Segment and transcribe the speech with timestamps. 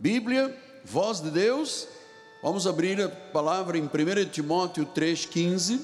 [0.00, 1.86] Bíblia, voz de Deus.
[2.42, 5.78] Vamos abrir a palavra em 1 Timóteo 3,15.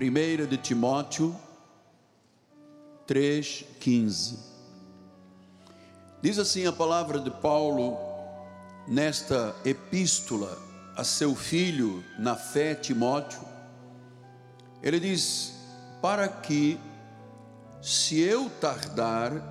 [0.00, 1.34] 1 de Timóteo
[3.08, 4.38] 3,15.
[6.22, 7.98] Diz assim a palavra de Paulo
[8.86, 10.56] nesta epístola
[10.96, 13.40] a seu filho na fé, Timóteo.
[14.80, 15.54] Ele diz:
[16.00, 16.78] Para que,
[17.82, 19.49] se eu tardar,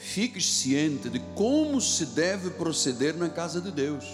[0.00, 4.04] fique ciente de como se deve proceder na casa de Deus.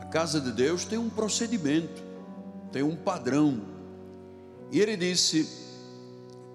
[0.00, 2.02] A casa de Deus tem um procedimento,
[2.72, 3.62] tem um padrão.
[4.72, 5.48] E ele disse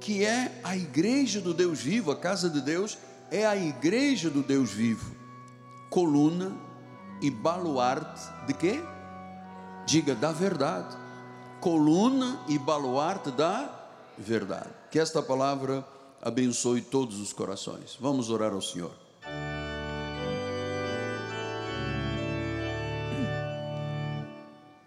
[0.01, 2.97] que é a igreja do Deus vivo, a casa de Deus
[3.31, 5.15] é a igreja do Deus vivo,
[5.89, 6.51] coluna
[7.21, 8.83] e baluarte de quê?
[9.85, 10.97] Diga da verdade.
[11.61, 13.69] Coluna e baluarte da
[14.17, 14.69] verdade.
[14.91, 15.85] Que esta palavra
[16.21, 17.97] abençoe todos os corações.
[17.99, 18.91] Vamos orar ao Senhor.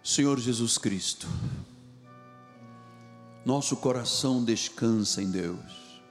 [0.03, 1.27] Senhor Jesus Cristo,
[3.45, 6.01] nosso coração descansa em Deus,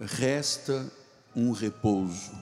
[0.00, 0.92] resta
[1.34, 2.32] um repouso.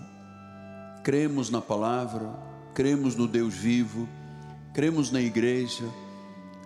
[1.05, 2.29] Cremos na palavra,
[2.75, 4.09] cremos no Deus vivo,
[4.75, 5.85] cremos na igreja,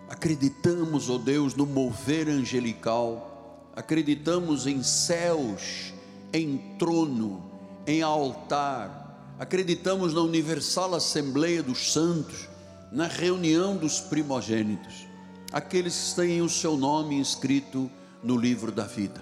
[0.08, 3.34] acreditamos, ó oh Deus, no mover angelical
[3.75, 5.92] acreditamos em céus,
[6.33, 7.42] em trono,
[7.86, 12.48] em altar, acreditamos na universal Assembleia dos Santos,
[12.92, 15.06] na reunião dos primogênitos,
[15.52, 17.91] aqueles que têm o seu nome inscrito
[18.22, 19.20] no livro da vida.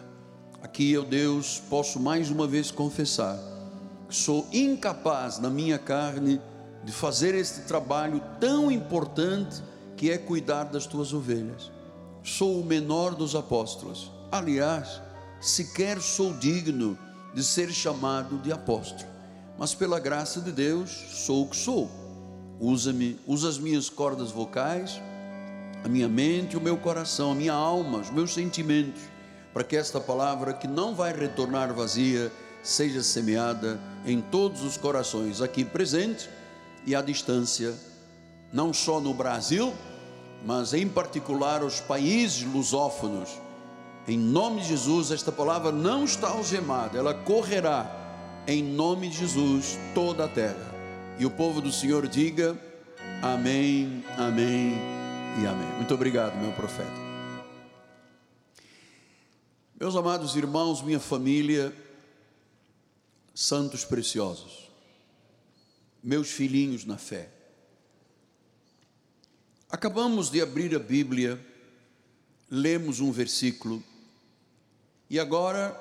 [0.63, 3.39] Aqui, eu Deus, posso mais uma vez confessar
[4.09, 6.39] que sou incapaz na minha carne
[6.85, 9.63] de fazer este trabalho tão importante
[9.97, 11.71] que é cuidar das tuas ovelhas.
[12.23, 15.03] Sou o menor dos apóstolos Aliás,
[15.43, 16.99] sequer sou digno
[17.35, 19.11] de ser chamado de apóstolo,
[19.59, 21.91] mas pela graça de Deus sou o que sou.
[22.59, 24.99] Usa-me, usa as minhas cordas vocais,
[25.85, 29.03] a minha mente, o meu coração, a minha alma, os meus sentimentos,
[29.53, 32.33] para que esta palavra que não vai retornar vazia
[32.63, 36.31] seja semeada em todos os corações aqui presentes
[36.87, 37.75] e à distância,
[38.51, 39.75] não só no Brasil,
[40.43, 43.42] mas em particular os países lusófonos
[44.07, 47.99] em nome de Jesus, esta palavra não está algemada, ela correrá
[48.47, 50.73] em nome de Jesus toda a terra.
[51.19, 52.59] E o povo do Senhor diga:
[53.23, 54.73] Amém, Amém
[55.41, 55.77] e Amém.
[55.77, 56.91] Muito obrigado, meu profeta.
[59.79, 61.73] Meus amados irmãos, minha família,
[63.33, 64.71] santos preciosos,
[66.03, 67.29] meus filhinhos na fé.
[69.71, 71.41] Acabamos de abrir a Bíblia,
[72.51, 73.83] lemos um versículo
[75.13, 75.79] e agora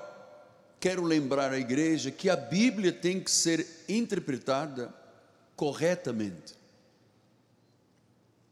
[0.77, 4.93] quero lembrar à igreja que a Bíblia tem que ser interpretada
[5.55, 6.53] corretamente.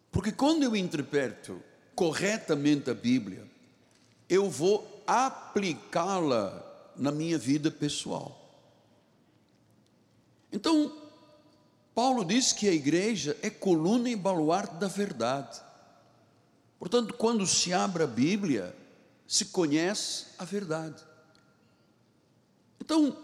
[0.09, 1.61] Porque quando eu interpreto
[1.93, 3.45] corretamente a Bíblia,
[4.29, 6.65] eu vou aplicá-la
[6.95, 8.39] na minha vida pessoal.
[10.49, 10.95] Então,
[11.93, 15.59] Paulo diz que a igreja é coluna e baluarte da verdade.
[16.79, 18.73] Portanto, quando se abre a Bíblia,
[19.29, 21.03] se conhece a verdade.
[22.81, 23.15] Então,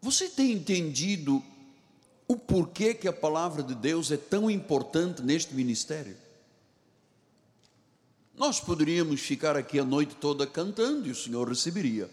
[0.00, 1.42] você tem entendido
[2.28, 6.16] o porquê que a palavra de Deus é tão importante neste ministério?
[8.36, 12.08] Nós poderíamos ficar aqui a noite toda cantando e o Senhor receberia.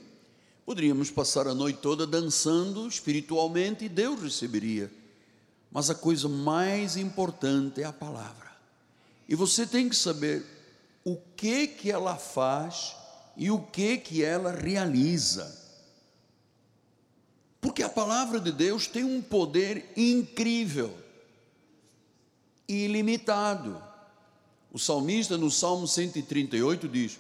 [0.66, 4.92] Poderíamos passar a noite toda dançando espiritualmente e Deus receberia.
[5.72, 8.52] Mas a coisa mais importante é a palavra.
[9.30, 10.55] E você tem que saber
[11.06, 12.96] o que que ela faz
[13.38, 15.64] e o que que ela realiza.
[17.62, 20.96] Porque a palavra de Deus tem um poder incrível,
[22.68, 23.82] ilimitado.
[24.72, 27.20] O salmista no Salmo 138 diz: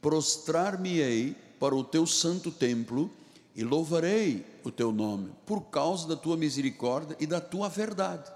[0.00, 3.10] Prostrar-me-ei para o teu santo templo
[3.56, 8.30] e louvarei o teu nome, por causa da tua misericórdia e da tua verdade.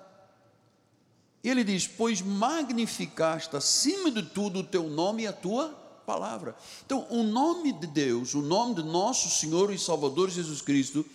[1.47, 5.69] E ele diz: Pois magnificaste acima de tudo o teu nome e a tua
[6.05, 6.57] palavra.
[6.85, 11.07] Então, o nome de Deus, o nome de nosso Senhor e Salvador Jesus Cristo,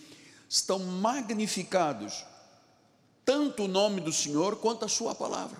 [0.48, 2.24] estão magnificados,
[3.26, 5.58] tanto o nome do Senhor quanto a Sua palavra.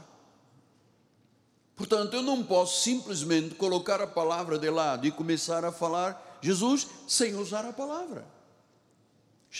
[1.77, 6.87] Portanto, eu não posso simplesmente colocar a palavra de lado e começar a falar Jesus
[7.07, 8.27] sem usar a palavra.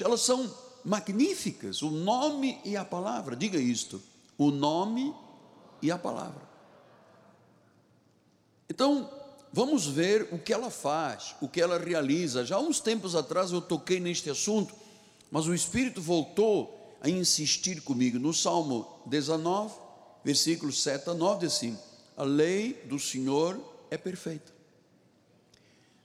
[0.01, 0.51] Elas são
[0.83, 4.03] magníficas, o nome e a palavra, diga isto
[4.47, 5.15] o nome
[5.81, 6.43] e a palavra.
[8.69, 9.11] Então,
[9.53, 12.45] vamos ver o que ela faz, o que ela realiza.
[12.45, 14.75] Já há uns tempos atrás eu toquei neste assunto,
[15.31, 18.19] Mas o Espírito voltou a insistir comigo.
[18.19, 19.75] No Salmo 19,
[20.23, 21.79] versículos 7 a 9, diz assim:
[22.17, 23.59] A lei do Senhor
[23.91, 24.53] é perfeita,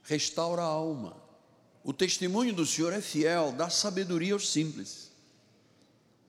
[0.04, 1.16] restaura a alma.
[1.84, 5.07] O testemunho do Senhor é fiel, dá sabedoria aos simples.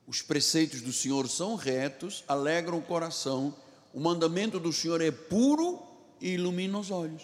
[0.09, 3.55] Os preceitos do Senhor são retos, alegram o coração.
[3.93, 5.79] O mandamento do Senhor é puro
[6.19, 7.21] e ilumina os olhos.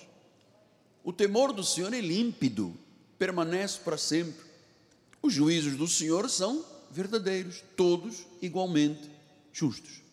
[1.04, 2.78] O temor do Senhor é límpido,
[3.18, 4.46] permanece para sempre.
[5.20, 9.10] Os juízos do Senhor são verdadeiros, todos igualmente
[9.52, 10.04] justos.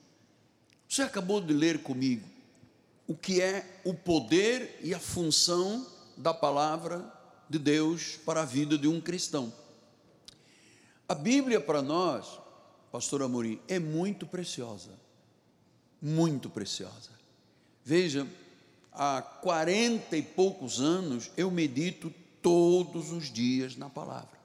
[0.89, 2.27] Você acabou de ler comigo
[3.07, 5.87] o que é o poder e a função
[6.17, 7.05] da palavra
[7.51, 9.53] de Deus para a vida de um cristão.
[11.07, 12.41] A Bíblia para nós,
[12.93, 14.91] pastor Amorim, é muito preciosa.
[16.01, 17.11] Muito preciosa.
[17.83, 18.29] Veja,
[18.93, 22.13] há quarenta e poucos anos eu medito
[22.43, 24.39] todos os dias na palavra.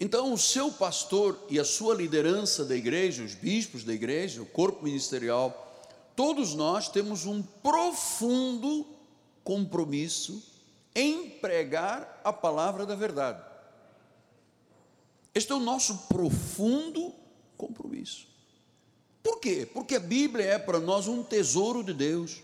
[0.00, 4.46] Então, o seu pastor e a sua liderança da igreja, os bispos da igreja, o
[4.46, 5.84] corpo ministerial,
[6.16, 8.86] todos nós temos um profundo
[9.44, 10.42] compromisso
[10.94, 13.47] em pregar a palavra da verdade.
[15.38, 17.14] Este é o nosso profundo
[17.56, 18.26] compromisso.
[19.22, 19.64] Por quê?
[19.72, 22.42] Porque a Bíblia é para nós um tesouro de Deus.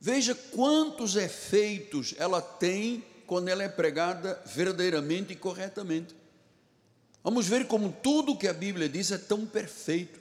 [0.00, 6.16] Veja quantos efeitos ela tem quando ela é pregada verdadeiramente e corretamente.
[7.22, 10.18] Vamos ver como tudo que a Bíblia diz é tão perfeito.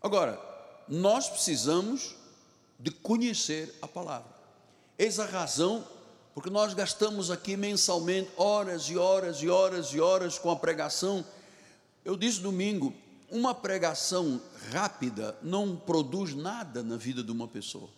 [0.00, 0.40] Agora,
[0.88, 2.16] nós precisamos
[2.80, 4.34] de conhecer a palavra.
[4.98, 5.86] Eis a razão
[6.38, 11.26] porque nós gastamos aqui mensalmente horas e horas e horas e horas com a pregação.
[12.04, 12.94] Eu disse domingo,
[13.28, 14.40] uma pregação
[14.70, 17.88] rápida não produz nada na vida de uma pessoa.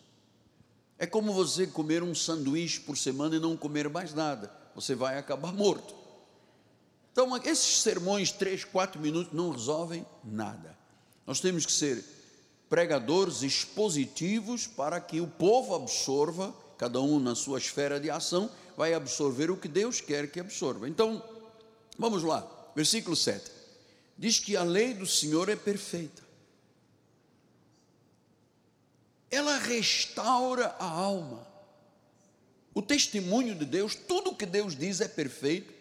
[0.97, 4.51] É como você comer um sanduíche por semana e não comer mais nada.
[4.73, 5.93] Você vai acabar morto.
[7.11, 10.75] Então, esses sermões, três, quatro minutos, não resolvem nada.
[11.27, 12.03] Nós temos que ser
[12.67, 16.51] pregadores expositivos para que o povo absorva,
[16.81, 20.89] cada um na sua esfera de ação, vai absorver o que Deus quer que absorva.
[20.89, 21.23] Então,
[21.97, 22.45] vamos lá,
[22.75, 23.49] versículo 7.
[24.17, 26.21] Diz que a lei do Senhor é perfeita
[29.31, 31.47] ela restaura a alma.
[32.73, 35.73] O testemunho de Deus, tudo que Deus diz é perfeito,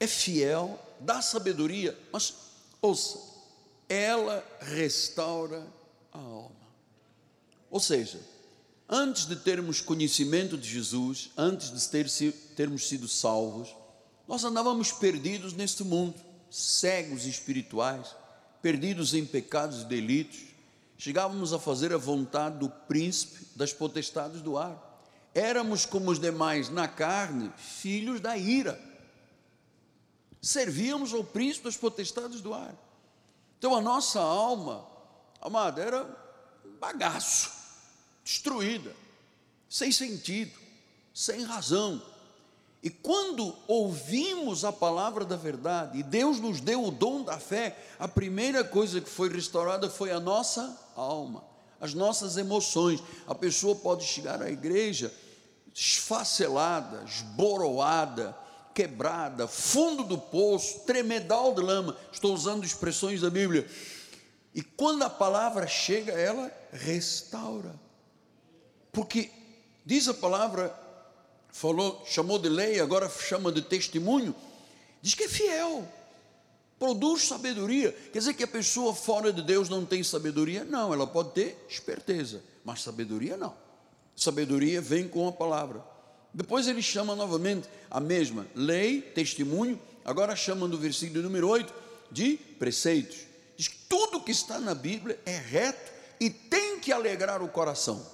[0.00, 2.34] é fiel, dá sabedoria, mas
[2.80, 3.20] ouça,
[3.88, 5.66] ela restaura
[6.10, 6.72] a alma.
[7.70, 8.18] Ou seja,
[8.94, 12.06] antes de termos conhecimento de Jesus, antes de ter,
[12.54, 13.74] termos sido salvos,
[14.28, 16.14] nós andávamos perdidos neste mundo,
[16.50, 18.14] cegos espirituais,
[18.60, 20.40] perdidos em pecados e delitos,
[20.98, 24.90] chegávamos a fazer a vontade do príncipe das potestades do ar.
[25.34, 28.78] Éramos como os demais na carne, filhos da ira.
[30.42, 32.74] Servíamos ao príncipe das potestades do ar.
[33.58, 34.86] Então a nossa alma,
[35.40, 36.06] amada, era
[36.78, 37.61] bagaço,
[38.24, 38.94] destruída,
[39.68, 40.58] sem sentido,
[41.12, 42.02] sem razão
[42.82, 47.78] e quando ouvimos a palavra da verdade, e Deus nos deu o dom da fé,
[47.96, 51.44] a primeira coisa que foi restaurada foi a nossa alma,
[51.80, 53.00] as nossas emoções.
[53.24, 55.14] A pessoa pode chegar à igreja
[55.72, 58.36] esfacelada, esboroada,
[58.74, 61.96] quebrada, fundo do poço, tremedal de lama.
[62.12, 63.64] Estou usando expressões da Bíblia.
[64.52, 67.72] E quando a palavra chega, ela restaura.
[68.92, 69.30] Porque
[69.86, 70.78] diz a palavra
[71.50, 74.34] falou, chamou de lei, agora chama de testemunho,
[75.00, 75.88] diz que é fiel,
[76.78, 77.92] produz sabedoria.
[78.12, 80.64] Quer dizer que a pessoa fora de Deus não tem sabedoria?
[80.64, 83.54] Não, ela pode ter esperteza, mas sabedoria não.
[84.14, 85.82] Sabedoria vem com a palavra.
[86.34, 91.72] Depois ele chama novamente a mesma lei, testemunho, agora chama no versículo número 8
[92.10, 93.18] de preceitos.
[93.56, 98.04] Diz que tudo que está na Bíblia é reto e tem que alegrar o coração.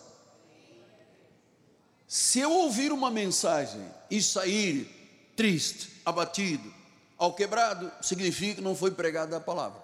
[2.09, 4.89] Se eu ouvir uma mensagem e sair
[5.37, 6.73] triste, abatido,
[7.19, 9.79] ao quebrado, significa que não foi pregada a palavra.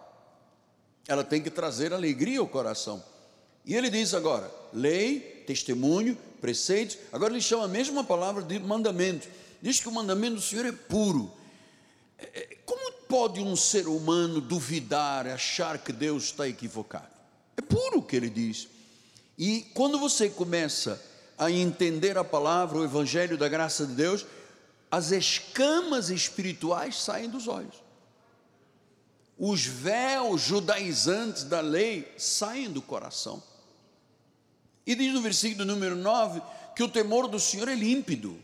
[1.07, 3.05] Ela tem que trazer alegria ao coração.
[3.67, 6.97] E ele diz agora: lei, testemunho, preceitos.
[7.13, 9.29] Agora ele chama a mesma palavra de mandamento.
[9.61, 11.31] Diz que o mandamento do Senhor é puro.
[12.19, 17.13] É, é, como pode um ser humano duvidar, achar que Deus está equivocado?
[17.55, 18.67] É puro o que ele diz.
[19.37, 21.14] E quando você começa a
[21.51, 24.27] entender a palavra, o evangelho da graça de Deus,
[24.91, 27.83] as escamas espirituais saem dos olhos.
[29.37, 33.43] Os véus judaizantes da lei saem do coração.
[34.87, 36.41] E diz no versículo número 9
[36.77, 38.39] que o temor do Senhor é límpido.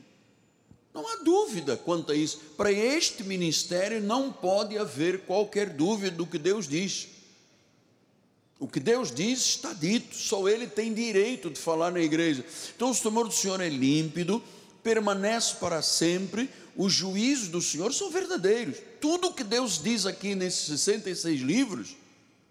[0.92, 2.38] Não há dúvida quanto a isso.
[2.56, 7.09] Para este ministério não pode haver qualquer dúvida do que Deus diz.
[8.60, 12.44] O que Deus diz está dito, só Ele tem direito de falar na igreja.
[12.76, 14.42] Então, o temor do Senhor é límpido,
[14.82, 18.76] permanece para sempre, os juízos do Senhor são verdadeiros.
[19.00, 21.96] Tudo o que Deus diz aqui nesses 66 livros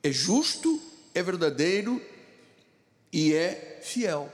[0.01, 0.81] é justo,
[1.13, 2.01] é verdadeiro
[3.13, 4.33] e é fiel.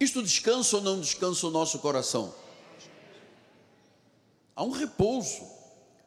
[0.00, 2.34] Isto descansa ou não descansa o nosso coração?
[4.56, 5.46] Há um repouso,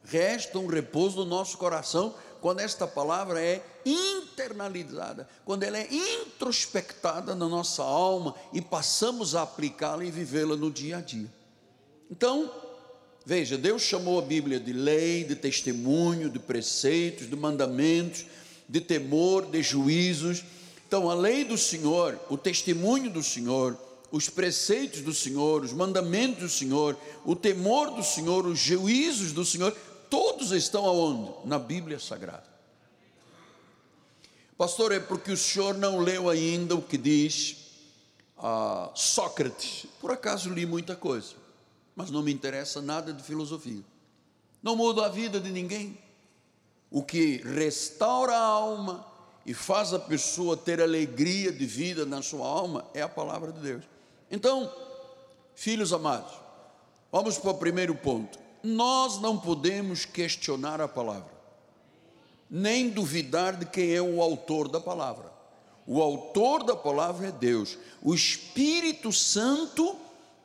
[0.03, 7.35] resta um repouso no nosso coração quando esta palavra é internalizada, quando ela é introspectada
[7.35, 11.31] na nossa alma e passamos a aplicá-la e vivê-la no dia a dia.
[12.09, 12.51] Então,
[13.25, 18.25] veja, Deus chamou a Bíblia de lei, de testemunho, de preceitos, de mandamentos,
[18.67, 20.43] de temor, de juízos.
[20.87, 23.77] Então, a lei do Senhor, o testemunho do Senhor,
[24.11, 29.43] os preceitos do Senhor, os mandamentos do Senhor, o temor do Senhor, os juízos do
[29.43, 29.75] Senhor,
[30.09, 31.31] todos estão aonde?
[31.45, 32.54] Na Bíblia Sagrada.
[34.57, 37.57] Pastor, é porque o senhor não leu ainda o que diz
[38.37, 39.85] ah, Sócrates.
[39.99, 41.33] Por acaso li muita coisa,
[41.95, 43.83] mas não me interessa nada de filosofia.
[44.63, 45.97] Não muda a vida de ninguém.
[46.89, 49.05] O que restaura a alma
[49.45, 53.59] e faz a pessoa ter alegria de vida na sua alma é a palavra de
[53.59, 53.83] Deus.
[54.31, 54.73] Então,
[55.53, 56.33] filhos amados,
[57.11, 58.39] vamos para o primeiro ponto.
[58.63, 61.31] Nós não podemos questionar a palavra,
[62.55, 65.29] nem duvidar de quem é o autor da palavra.
[65.85, 67.77] O autor da palavra é Deus.
[68.01, 69.93] O Espírito Santo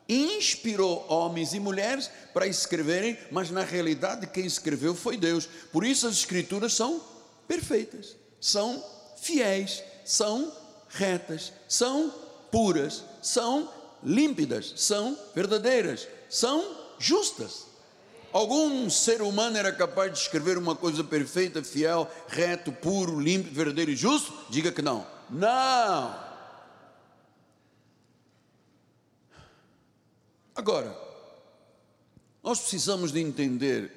[0.09, 5.47] inspirou homens e mulheres para escreverem, mas na realidade quem escreveu foi Deus.
[5.71, 7.01] Por isso as escrituras são
[7.47, 8.83] perfeitas, são
[9.15, 10.51] fiéis, são
[10.89, 12.13] retas, são
[12.51, 13.69] puras, são
[14.03, 17.70] límpidas, são verdadeiras, são justas.
[18.33, 23.91] Algum ser humano era capaz de escrever uma coisa perfeita, fiel, reto, puro, limpo, verdadeiro
[23.91, 24.33] e justo?
[24.49, 25.05] Diga que não.
[25.29, 26.31] Não!
[30.55, 30.97] Agora,
[32.43, 33.91] nós precisamos de entender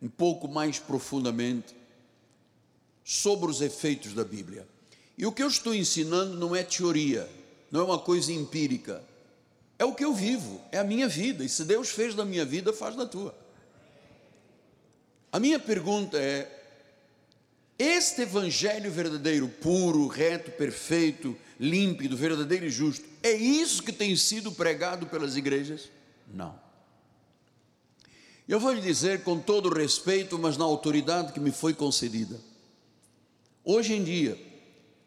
[0.00, 1.74] um pouco mais profundamente
[3.02, 4.66] sobre os efeitos da Bíblia.
[5.16, 7.28] E o que eu estou ensinando não é teoria,
[7.70, 9.02] não é uma coisa empírica.
[9.78, 11.44] É o que eu vivo, é a minha vida.
[11.44, 13.43] E se Deus fez da minha vida, faz da tua.
[15.34, 16.48] A minha pergunta é:
[17.76, 24.52] este evangelho verdadeiro, puro, reto, perfeito, límpido, verdadeiro e justo, é isso que tem sido
[24.52, 25.90] pregado pelas igrejas?
[26.32, 26.56] Não.
[28.46, 32.40] Eu vou lhe dizer com todo respeito, mas na autoridade que me foi concedida.
[33.64, 34.38] Hoje em dia,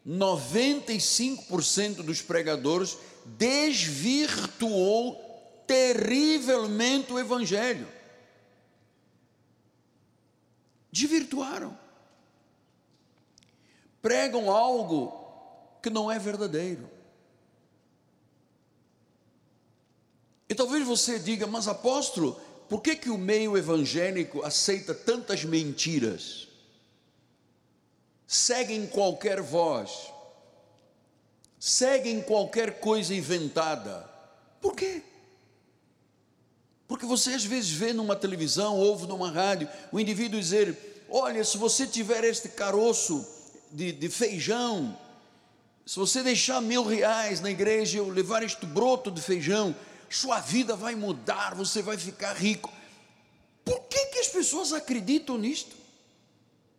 [0.06, 5.16] 95% dos pregadores desvirtuou
[5.66, 7.96] terrivelmente o evangelho
[10.98, 11.76] desvirtuaram.
[14.02, 15.12] Pregam algo
[15.82, 16.88] que não é verdadeiro.
[20.48, 26.48] E talvez você diga, mas apóstolo, por que, que o meio evangélico aceita tantas mentiras?
[28.26, 30.12] Seguem qualquer voz,
[31.58, 34.08] seguem qualquer coisa inventada.
[34.60, 35.02] Por quê?
[36.86, 41.56] Porque você às vezes vê numa televisão, ouve numa rádio, o indivíduo dizer: Olha, se
[41.56, 43.26] você tiver este caroço
[43.70, 44.96] de, de feijão,
[45.86, 49.74] se você deixar mil reais na igreja, eu levar este broto de feijão,
[50.10, 52.72] sua vida vai mudar, você vai ficar rico.
[53.64, 55.76] Por que, que as pessoas acreditam nisto?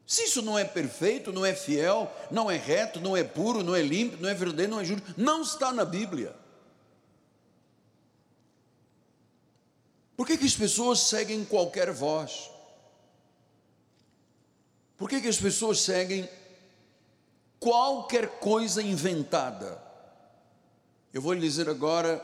[0.05, 3.75] Se isso não é perfeito, não é fiel, não é reto, não é puro, não
[3.75, 6.35] é limpo, não é verdadeiro, não é justo, não está na Bíblia.
[10.17, 12.49] Por que, que as pessoas seguem qualquer voz?
[14.99, 16.29] Por que, que as pessoas seguem
[17.57, 19.81] qualquer coisa inventada?
[21.13, 22.21] Eu vou lhe dizer agora,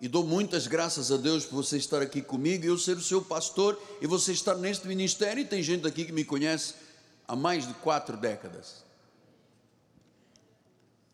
[0.00, 3.02] e dou muitas graças a Deus por você estar aqui comigo, e eu ser o
[3.02, 6.74] seu pastor, e você estar neste ministério, e tem gente aqui que me conhece
[7.28, 8.82] há mais de quatro décadas.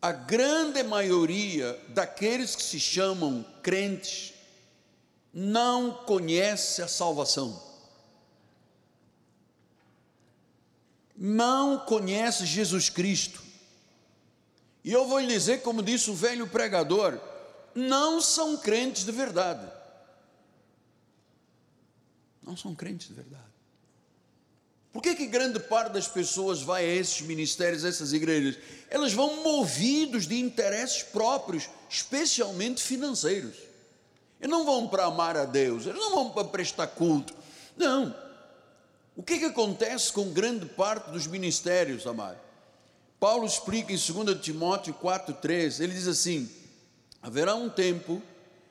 [0.01, 4.33] A grande maioria daqueles que se chamam crentes
[5.33, 7.74] não conhece a salvação.
[11.17, 13.41] Não conhece Jesus Cristo.
[14.83, 17.19] E eu vou lhe dizer, como disse o velho pregador,
[17.73, 19.67] não são crentes de verdade.
[22.43, 23.43] Não são crentes de verdade.
[24.93, 28.57] Por que, que grande parte das pessoas vai a esses ministérios, a essas igrejas?
[28.89, 33.57] Elas vão movidos de interesses próprios, especialmente financeiros.
[34.39, 37.33] Eles não vão para amar a Deus, eles não vão para prestar culto.
[37.75, 38.15] Não.
[39.15, 42.37] O que, que acontece com grande parte dos ministérios, amado?
[43.17, 46.49] Paulo explica em 2 Timóteo 4,3, ele diz assim:
[47.21, 48.21] haverá um tempo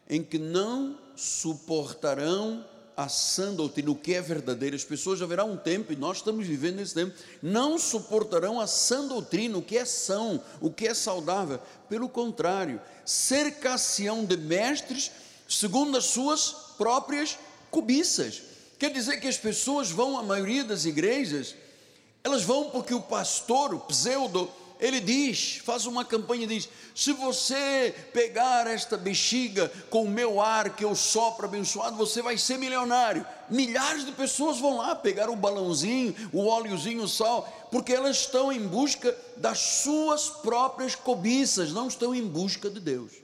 [0.08, 2.62] em que não suportarão
[2.94, 4.76] a sã doutrina, o que é verdadeiro.
[4.76, 9.06] As pessoas haverá um tempo, e nós estamos vivendo esse tempo, não suportarão a sã
[9.08, 11.58] doutrina, o que é são, o que é saudável.
[11.88, 15.10] Pelo contrário, cercar-se-ão de mestres
[15.48, 17.38] segundo as suas próprias
[17.70, 18.53] cobiças.
[18.84, 21.54] Quer dizer que as pessoas vão, a maioria das igrejas,
[22.22, 27.94] elas vão porque o pastor, o pseudo, ele diz, faz uma campanha diz: se você
[28.12, 33.24] pegar esta bexiga com o meu ar que eu sopro abençoado, você vai ser milionário.
[33.48, 38.52] Milhares de pessoas vão lá pegar o balãozinho, o óleozinho, o sal, porque elas estão
[38.52, 43.23] em busca das suas próprias cobiças, não estão em busca de Deus.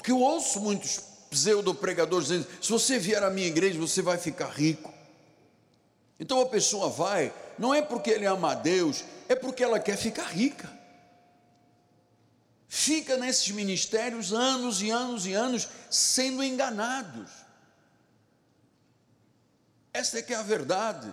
[0.00, 4.16] Porque eu ouço muitos pseudo pregadores dizendo: se você vier à minha igreja, você vai
[4.16, 4.90] ficar rico.
[6.18, 9.98] Então a pessoa vai, não é porque ele ama a Deus, é porque ela quer
[9.98, 10.72] ficar rica.
[12.66, 17.28] Fica nesses ministérios anos e anos e anos sendo enganados.
[19.92, 21.12] Essa é que é a verdade.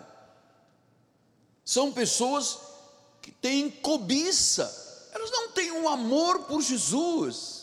[1.65, 2.57] São pessoas
[3.21, 7.56] que têm cobiça, elas não têm um amor por Jesus.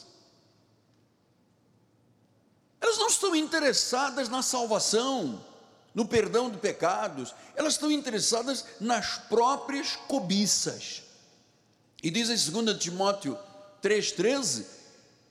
[2.85, 5.43] Elas não estão interessadas na salvação,
[5.95, 11.03] no perdão de pecados, elas estão interessadas nas próprias cobiças.
[12.03, 13.39] E diz em 2 Timóteo
[13.83, 14.67] 3,13,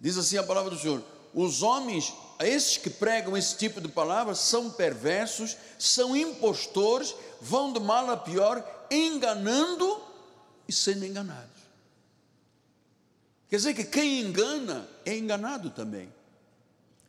[0.02, 4.40] diz assim a palavra do Senhor: os homens, esses que pregam esse tipo de palavras,
[4.40, 10.02] são perversos, são impostores, vão de mal a pior, enganando
[10.68, 11.62] e sendo enganados.
[13.48, 16.12] Quer dizer que quem engana é enganado também.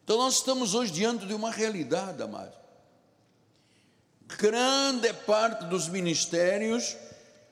[0.04, 2.52] Então nós estamos hoje diante de uma realidade, amado.
[4.38, 6.94] Grande parte dos ministérios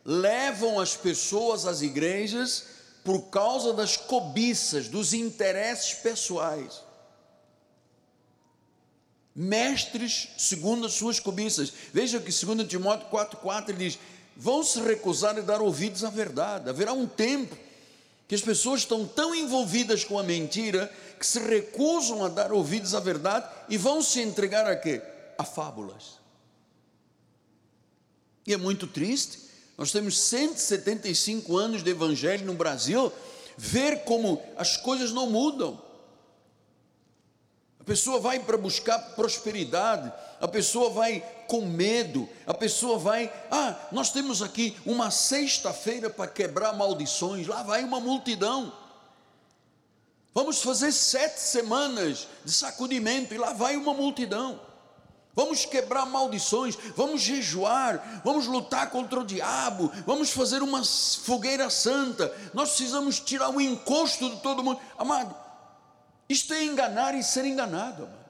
[0.04, 2.66] levam as pessoas às igrejas
[3.02, 6.82] por causa das cobiças, dos interesses pessoais.
[9.34, 11.72] Mestres segundo as suas cobiças.
[11.90, 13.98] Veja que 2 Timóteo 4,4 ele diz:
[14.36, 16.68] vão se recusar a dar ouvidos à verdade.
[16.68, 17.56] Haverá um tempo
[18.28, 22.96] que as pessoas estão tão envolvidas com a mentira que se recusam a dar ouvidos
[22.96, 25.00] à verdade e vão se entregar a quê?
[25.38, 26.18] A fábulas.
[28.44, 29.38] E é muito triste.
[29.78, 33.12] Nós temos 175 anos de evangelho no Brasil,
[33.56, 35.80] ver como as coisas não mudam.
[37.78, 43.76] A pessoa vai para buscar prosperidade, a pessoa vai com medo, a pessoa vai, ah,
[43.92, 48.81] nós temos aqui uma sexta-feira para quebrar maldições, lá vai uma multidão.
[50.34, 54.60] Vamos fazer sete semanas de sacudimento e lá vai uma multidão.
[55.34, 62.34] Vamos quebrar maldições, vamos jejuar, vamos lutar contra o diabo, vamos fazer uma fogueira santa.
[62.52, 64.80] Nós precisamos tirar o encosto de todo mundo.
[64.98, 65.34] Amado,
[66.28, 68.22] isto é enganar e ser enganado, amado.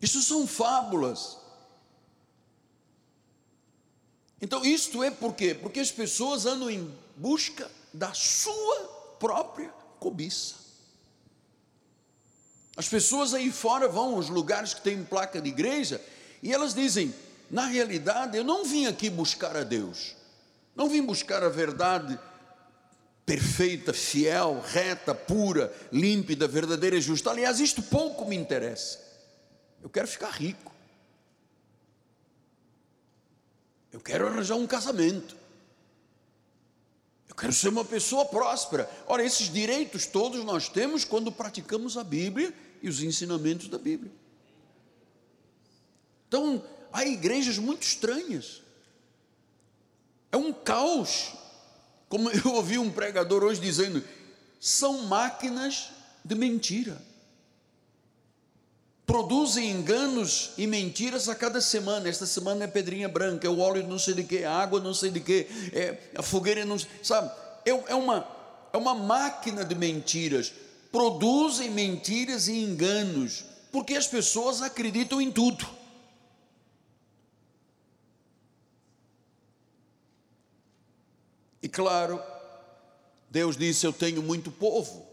[0.00, 1.39] Isso são fábulas.
[4.40, 5.54] Então, isto é por quê?
[5.54, 10.54] Porque as pessoas andam em busca da sua própria cobiça.
[12.76, 16.00] As pessoas aí fora vão aos lugares que têm placa de igreja
[16.42, 17.14] e elas dizem:
[17.50, 20.16] na realidade, eu não vim aqui buscar a Deus,
[20.74, 22.18] não vim buscar a verdade
[23.26, 27.30] perfeita, fiel, reta, pura, límpida, verdadeira e justa.
[27.30, 28.98] Aliás, isto pouco me interessa.
[29.82, 30.72] Eu quero ficar rico.
[33.92, 35.36] Eu quero arranjar um casamento.
[37.28, 38.90] Eu quero ser uma pessoa próspera.
[39.06, 44.12] Ora, esses direitos todos nós temos quando praticamos a Bíblia e os ensinamentos da Bíblia.
[46.28, 48.62] Então, há igrejas muito estranhas.
[50.30, 51.32] É um caos.
[52.08, 54.02] Como eu ouvi um pregador hoje dizendo,
[54.60, 55.90] são máquinas
[56.24, 57.09] de mentira
[59.10, 62.08] produzem enganos e mentiras a cada semana.
[62.08, 64.94] Esta semana é pedrinha branca, é o óleo não sei de que, a água não
[64.94, 67.28] sei de que, é a fogueira não sei, sabe?
[67.64, 68.24] É, é, uma,
[68.72, 70.52] é uma máquina de mentiras.
[70.92, 75.66] Produzem mentiras e enganos, porque as pessoas acreditam em tudo.
[81.60, 82.22] E claro,
[83.28, 85.04] Deus disse: Eu tenho muito povo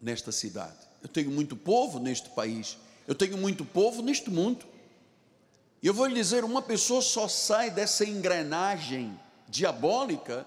[0.00, 2.78] nesta cidade, eu tenho muito povo neste país.
[3.06, 4.64] Eu tenho muito povo neste mundo.
[5.82, 10.46] E eu vou lhe dizer: uma pessoa só sai dessa engrenagem diabólica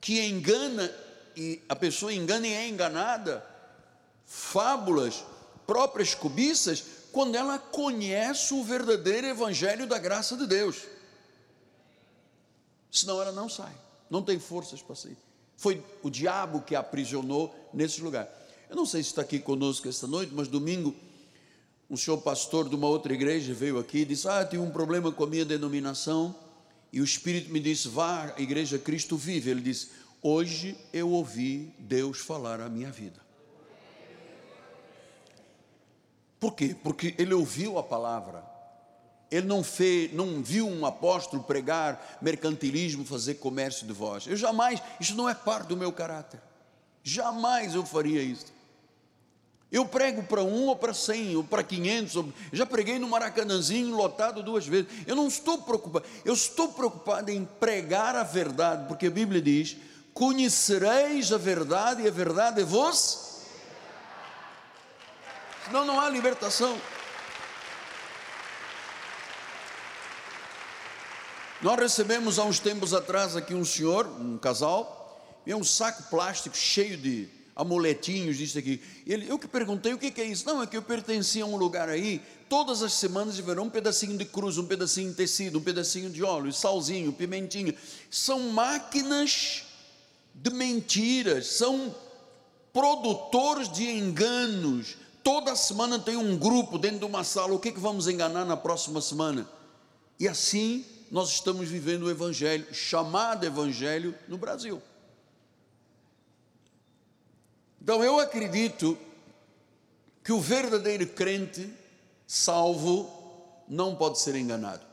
[0.00, 0.92] que engana,
[1.36, 3.44] e a pessoa engana e é enganada,
[4.26, 5.24] fábulas,
[5.66, 10.82] próprias cobiças, quando ela conhece o verdadeiro evangelho da graça de Deus.
[12.90, 13.72] Senão ela não sai,
[14.10, 15.16] não tem forças para sair.
[15.56, 18.28] Foi o diabo que a aprisionou nesse lugar.
[18.70, 20.94] Eu não sei se está aqui conosco esta noite, mas domingo,
[21.90, 25.10] um senhor pastor de uma outra igreja veio aqui e disse: Ah, tive um problema
[25.10, 26.34] com a minha denominação.
[26.92, 29.50] E o Espírito me disse: Vá à igreja Cristo vive.
[29.50, 33.26] Ele disse: Hoje eu ouvi Deus falar a minha vida.
[36.38, 36.76] Por quê?
[36.82, 38.44] Porque ele ouviu a palavra.
[39.30, 44.26] Ele não, fez, não viu um apóstolo pregar mercantilismo, fazer comércio de voz.
[44.26, 46.40] Eu jamais, isso não é parte do meu caráter.
[47.02, 48.46] Jamais eu faria isso.
[49.70, 52.16] Eu prego para um ou para cem, ou para quinhentos.
[52.16, 52.32] Ou...
[52.52, 54.88] Já preguei no Maracanãzinho lotado duas vezes.
[55.06, 56.06] Eu não estou preocupado.
[56.24, 59.76] Eu estou preocupado em pregar a verdade, porque a Bíblia diz:
[60.14, 63.42] Conhecereis a verdade e a verdade é vos.
[65.66, 66.80] Senão não há libertação.
[71.60, 76.56] Nós recebemos há uns tempos atrás aqui um senhor, um casal, e um saco plástico
[76.56, 78.80] cheio de amuletinhos, disso aqui.
[79.04, 80.46] Ele, eu que perguntei o que, que é isso?
[80.46, 83.70] Não, é que eu pertencia a um lugar aí, todas as semanas de verão, um
[83.70, 87.74] pedacinho de cruz, um pedacinho de tecido, um pedacinho de óleo, salzinho, pimentinha.
[88.08, 89.64] São máquinas
[90.32, 91.92] de mentiras, são
[92.72, 94.96] produtores de enganos.
[95.24, 98.56] Toda semana tem um grupo dentro de uma sala, o que, que vamos enganar na
[98.56, 99.50] próxima semana?
[100.20, 104.80] E assim nós estamos vivendo o Evangelho, chamado Evangelho, no Brasil.
[107.80, 108.98] Então eu acredito
[110.22, 111.72] que o verdadeiro crente
[112.26, 113.10] salvo
[113.68, 114.84] não pode ser enganado.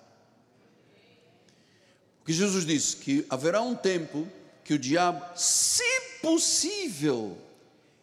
[2.19, 4.27] Porque Jesus disse que haverá um tempo
[4.63, 5.83] que o diabo, se
[6.21, 7.37] possível,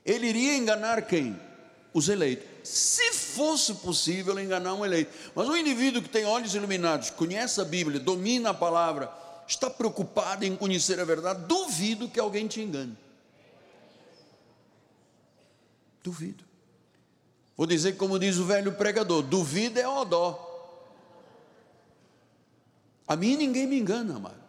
[0.05, 1.38] ele iria enganar quem?
[1.92, 5.11] Os eleitos se fosse possível enganar um eleito.
[5.35, 9.11] Mas um indivíduo que tem olhos iluminados, conhece a Bíblia, domina a palavra,
[9.47, 12.97] está preocupado em conhecer a verdade, duvido que alguém te engane.
[16.03, 16.45] Duvido.
[17.57, 20.49] Vou dizer como diz o velho pregador: duvida é odó.
[23.07, 24.43] A mim ninguém me engana, amado.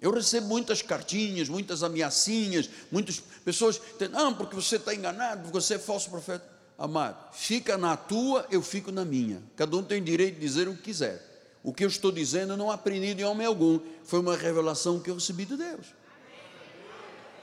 [0.00, 3.80] Eu recebo muitas cartinhas, muitas ameaçinhas, muitas pessoas
[4.12, 6.58] não, porque você está enganado, porque você é falso profeta.
[6.78, 9.42] Amado, fica na tua, eu fico na minha.
[9.56, 11.24] Cada um tem direito de dizer o que quiser.
[11.64, 15.10] O que eu estou dizendo eu não aprendi de homem algum, foi uma revelação que
[15.10, 15.86] eu recebi de Deus.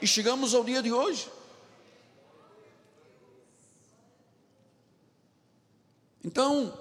[0.00, 1.28] E chegamos ao dia de hoje.
[6.26, 6.74] Então,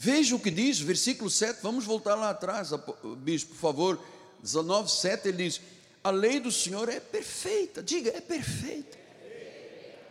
[0.00, 2.70] Veja o que diz, versículo 7, vamos voltar lá atrás,
[3.16, 4.00] bispo, por favor,
[4.40, 5.60] 19, 7, ele diz:
[6.04, 8.96] A lei do Senhor é perfeita, diga, é perfeita,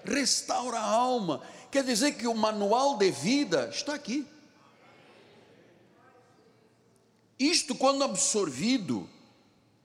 [0.04, 4.28] restaura a alma, quer dizer que o manual de vida está aqui.
[7.40, 9.10] Isto, quando absorvido,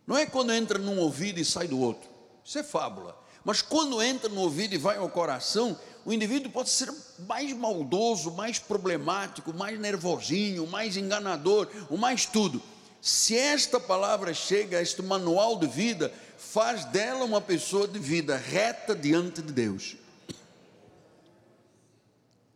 [0.05, 2.11] não é quando entra num ouvido e sai do outro,
[2.45, 6.71] isso é fábula, mas quando entra no ouvido e vai ao coração, o indivíduo pode
[6.71, 6.93] ser
[7.29, 12.61] mais maldoso, mais problemático, mais nervosinho, mais enganador, o mais tudo.
[13.01, 18.95] Se esta palavra chega, este manual de vida, faz dela uma pessoa de vida reta
[18.95, 19.97] diante de Deus.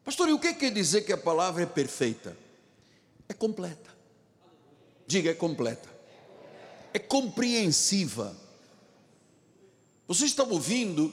[0.05, 2.37] Pastor, e o que quer dizer que a palavra é perfeita?
[3.29, 3.91] É completa.
[5.07, 5.89] Diga, é completa.
[6.93, 8.37] É compreensiva.
[10.07, 11.13] Você está ouvindo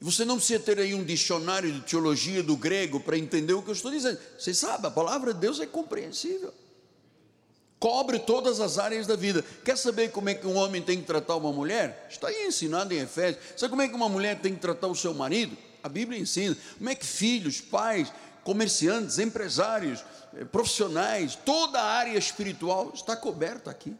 [0.00, 3.68] você não precisa ter aí um dicionário de teologia do grego para entender o que
[3.68, 4.18] eu estou dizendo.
[4.38, 6.54] Você sabe, a palavra de Deus é compreensível.
[7.78, 9.44] Cobre todas as áreas da vida.
[9.62, 12.06] Quer saber como é que um homem tem que tratar uma mulher?
[12.10, 13.42] Está aí ensinado em Efésios.
[13.56, 15.56] Sabe como é que uma mulher tem que tratar o seu marido?
[15.82, 16.56] A Bíblia ensina.
[16.78, 18.10] Como é que filhos, pais,
[18.42, 20.02] comerciantes, empresários,
[20.34, 23.94] eh, profissionais, toda a área espiritual está coberta aqui.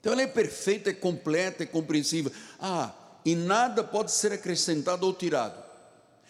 [0.00, 2.30] Então ela é perfeita, é completa, é compreensiva.
[2.60, 2.92] Ah,
[3.24, 5.62] e nada pode ser acrescentado ou tirado.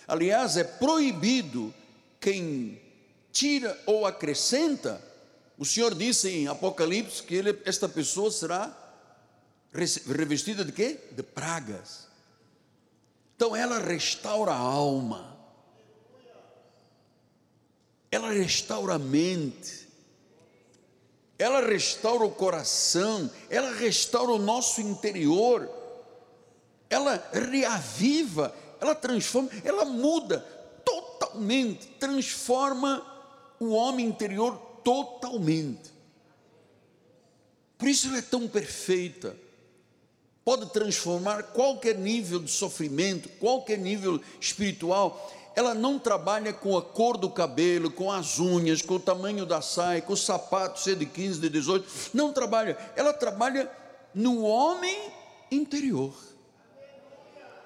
[0.06, 1.74] Aliás, é proibido
[2.20, 2.80] quem
[3.32, 5.02] tira ou acrescenta.
[5.58, 8.76] O Senhor disse em Apocalipse que ele, esta pessoa será
[9.72, 11.00] revestida de quê?
[11.12, 12.06] De pragas.
[13.34, 15.36] Então ela restaura a alma.
[18.10, 19.88] Ela restaura a mente.
[21.36, 25.68] Ela restaura o coração, ela restaura o nosso interior
[26.88, 30.40] ela reaviva, ela transforma, ela muda
[30.84, 33.04] totalmente, transforma
[33.58, 35.92] o homem interior totalmente.
[37.78, 39.36] Por isso ela é tão perfeita.
[40.44, 45.32] Pode transformar qualquer nível de sofrimento, qualquer nível espiritual.
[45.56, 49.62] Ela não trabalha com a cor do cabelo, com as unhas, com o tamanho da
[49.62, 52.10] saia, com o sapato, ser de 15, de 18.
[52.12, 52.76] Não trabalha.
[52.94, 53.70] Ela trabalha
[54.14, 55.10] no homem
[55.50, 56.12] interior.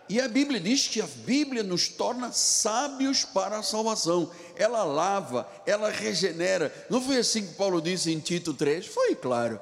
[0.08, 4.30] E a Bíblia diz que a Bíblia nos torna sábios para a salvação.
[4.56, 6.72] Ela lava, ela regenera.
[6.88, 8.86] Não foi assim que Paulo disse em Tito 3?
[8.86, 9.60] Foi claro.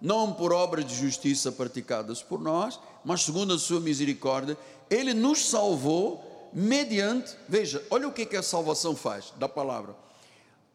[0.00, 4.56] Não por obras de justiça praticadas por nós, mas segundo a sua misericórdia,
[4.88, 9.94] ele nos salvou mediante, veja, olha o que, que a salvação faz da palavra: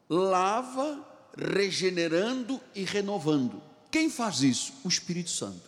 [0.09, 0.99] lava,
[1.35, 3.61] regenerando e renovando.
[3.91, 4.73] Quem faz isso?
[4.83, 5.67] O Espírito Santo.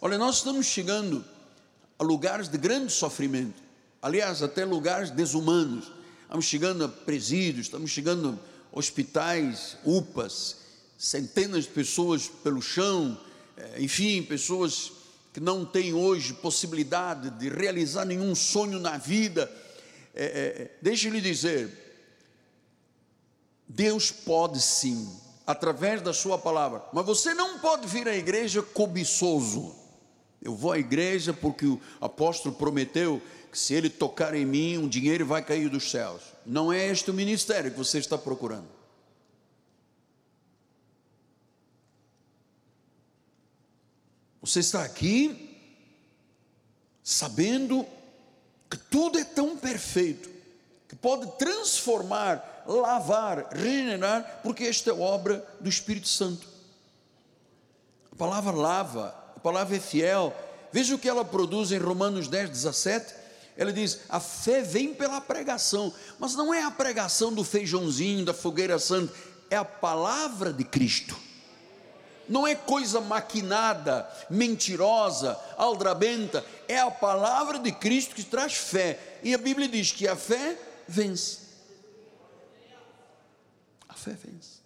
[0.00, 1.24] Olha, nós estamos chegando
[1.98, 3.62] a lugares de grande sofrimento,
[4.02, 5.92] aliás, até lugares desumanos.
[6.22, 8.38] Estamos chegando a presídios, estamos chegando
[8.72, 10.56] a hospitais, UPAs,
[10.98, 13.18] centenas de pessoas pelo chão,
[13.56, 14.92] eh, enfim, pessoas
[15.32, 19.50] que não têm hoje possibilidade de realizar nenhum sonho na vida.
[20.14, 21.68] É, é, deixe lhe dizer,
[23.68, 25.08] Deus pode sim,
[25.46, 29.83] através da Sua palavra, mas você não pode vir à igreja cobiçoso.
[30.44, 34.86] Eu vou à igreja porque o apóstolo prometeu que se ele tocar em mim, um
[34.86, 36.22] dinheiro vai cair dos céus.
[36.44, 38.68] Não é este o ministério que você está procurando.
[44.42, 45.58] Você está aqui
[47.02, 47.86] sabendo
[48.68, 50.28] que tudo é tão perfeito,
[50.86, 56.46] que pode transformar, lavar, regenerar, porque esta é obra do Espírito Santo.
[58.12, 60.34] A palavra lava, palavra é fiel.
[60.72, 63.14] Veja o que ela produz em Romanos 10, 17.
[63.58, 68.32] Ela diz: a fé vem pela pregação, mas não é a pregação do feijãozinho, da
[68.32, 69.12] fogueira santa,
[69.50, 71.14] é a palavra de Cristo.
[72.26, 79.18] Não é coisa maquinada, mentirosa, aldrabenta, é a palavra de Cristo que traz fé.
[79.22, 81.40] E a Bíblia diz que a fé vence.
[83.86, 84.63] A fé vence.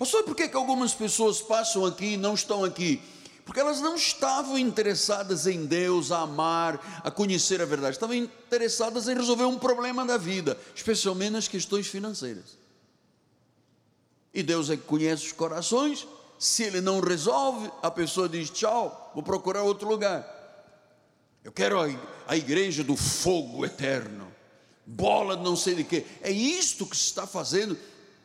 [0.00, 3.02] Pastor, por que, que algumas pessoas passam aqui e não estão aqui?
[3.44, 9.08] Porque elas não estavam interessadas em Deus, a amar, a conhecer a verdade, estavam interessadas
[9.08, 12.56] em resolver um problema da vida, especialmente nas questões financeiras.
[14.32, 16.08] E Deus é que conhece os corações,
[16.38, 20.26] se Ele não resolve, a pessoa diz: tchau, vou procurar outro lugar.
[21.44, 21.78] Eu quero
[22.26, 24.32] a igreja do fogo eterno,
[24.86, 26.06] bola não sei de quê.
[26.22, 27.76] É isto que se está fazendo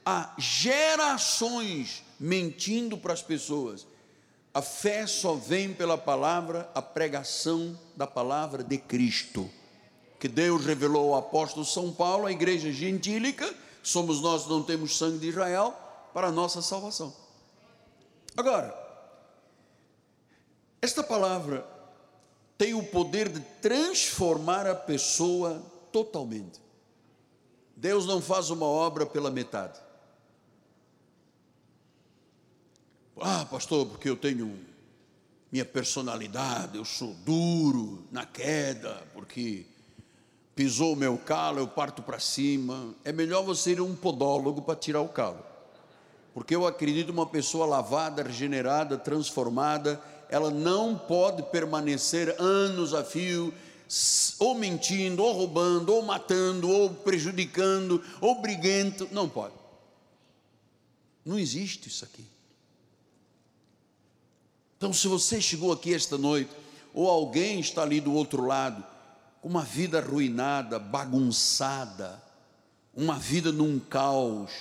[0.06, 3.88] há gerações mentindo para as pessoas.
[4.54, 9.50] A fé só vem pela palavra, a pregação da palavra de Cristo,
[10.20, 15.20] que Deus revelou ao apóstolo São Paulo, a igreja gentílica, somos nós não temos sangue
[15.20, 15.76] de Israel,
[16.13, 17.13] para a nossa salvação.
[18.38, 18.74] Agora,
[20.82, 21.68] esta palavra
[22.58, 26.62] tem o poder de transformar a pessoa totalmente.
[27.76, 29.85] Deus não faz uma obra pela metade.
[33.19, 34.60] Ah, pastor, porque eu tenho
[35.51, 39.65] minha personalidade, eu sou duro na queda, porque
[40.54, 42.93] pisou o meu calo, eu parto para cima.
[43.06, 45.39] É melhor você ir a um podólogo para tirar o calo.
[46.34, 53.54] Porque eu acredito uma pessoa lavada, regenerada, transformada, ela não pode permanecer anos a fio
[54.39, 59.54] ou mentindo, ou roubando, ou matando, ou prejudicando, ou briguento, não pode.
[61.23, 62.35] Não existe isso aqui.
[64.86, 66.52] Então, se você chegou aqui esta noite,
[66.93, 68.86] ou alguém está ali do outro lado,
[69.41, 72.21] com uma vida arruinada, bagunçada,
[72.93, 74.52] uma vida num caos,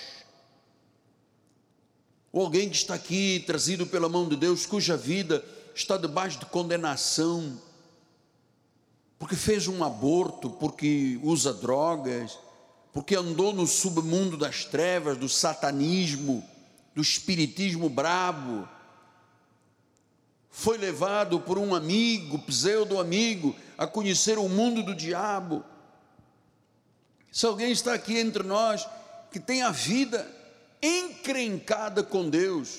[2.32, 6.46] ou alguém que está aqui trazido pela mão de Deus, cuja vida está debaixo de
[6.46, 7.60] condenação,
[9.18, 12.38] porque fez um aborto, porque usa drogas,
[12.94, 16.42] porque andou no submundo das trevas, do satanismo,
[16.94, 18.66] do espiritismo brabo,
[20.56, 25.64] foi levado por um amigo, pseudo-amigo, a conhecer o mundo do diabo.
[27.32, 28.86] Se alguém está aqui entre nós
[29.32, 30.24] que tem a vida
[30.80, 32.78] encrencada com Deus,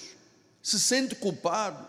[0.63, 1.85] se sente culpado,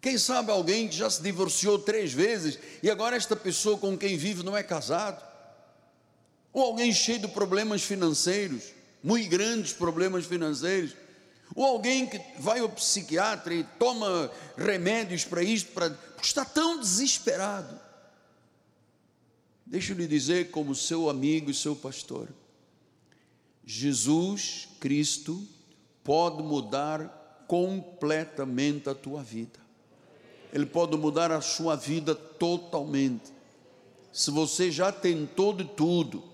[0.00, 4.16] quem sabe alguém que já se divorciou três vezes e agora esta pessoa com quem
[4.16, 5.22] vive não é casado,
[6.54, 10.96] ou alguém cheio de problemas financeiros, muito grandes problemas financeiros,
[11.54, 17.78] ou alguém que vai ao psiquiatra e toma remédios para isto, para, está tão desesperado.
[19.66, 22.28] Deixa eu lhe dizer, como seu amigo e seu pastor,
[23.64, 25.46] Jesus Cristo
[26.02, 29.58] pode mudar completamente a tua vida.
[30.52, 33.32] Ele pode mudar a sua vida totalmente.
[34.12, 36.24] Se você já tentou de tudo,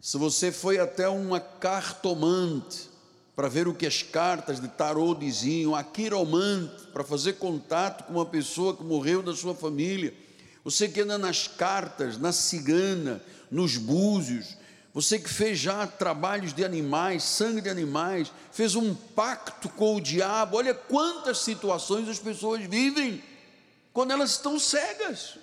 [0.00, 2.88] se você foi até uma cartomante
[3.40, 8.12] para ver o que as cartas de tarô diziam, a quiromante para fazer contato com
[8.12, 10.12] uma pessoa que morreu da sua família,
[10.62, 14.58] você que anda nas cartas, na cigana, nos búzios,
[14.92, 20.02] você que fez já trabalhos de animais, sangue de animais, fez um pacto com o
[20.02, 20.58] diabo.
[20.58, 23.24] Olha quantas situações as pessoas vivem
[23.90, 25.38] quando elas estão cegas.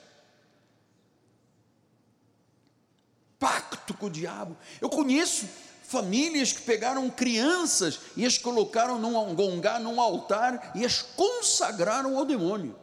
[3.39, 4.55] Pacto com o diabo.
[4.79, 5.47] Eu conheço
[5.87, 12.25] famílias que pegaram crianças e as colocaram num gongá, num altar e as consagraram ao
[12.25, 12.75] demônio.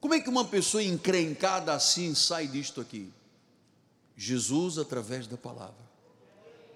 [0.00, 3.12] Como é que uma pessoa encrencada assim sai disto aqui?
[4.16, 5.86] Jesus através da palavra.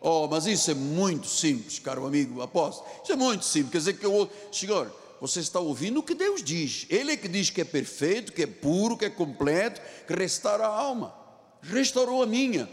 [0.02, 2.90] Oh, mas isso é muito simples, caro amigo apóstolo.
[3.02, 3.72] Isso é muito simples.
[3.72, 6.86] Quer dizer que eu, Senhor, você está ouvindo o que Deus diz.
[6.90, 10.66] Ele é que diz que é perfeito, que é puro, que é completo, que restaura
[10.66, 11.14] a alma.
[11.62, 12.68] Restaurou a minha.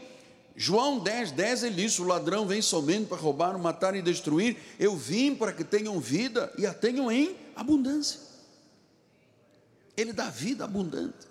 [0.60, 4.58] João 10, 10 ele diz: O ladrão vem somente para roubar, matar e destruir.
[4.80, 8.20] Eu vim para que tenham vida e a tenham em abundância.
[9.96, 11.28] Ele dá vida abundante.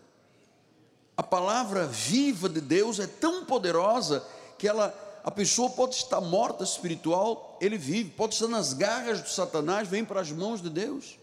[1.16, 4.24] A palavra viva de Deus é tão poderosa
[4.56, 9.28] que ela, a pessoa pode estar morta espiritual, ele vive, pode estar nas garras do
[9.28, 11.18] Satanás, vem para as mãos de Deus.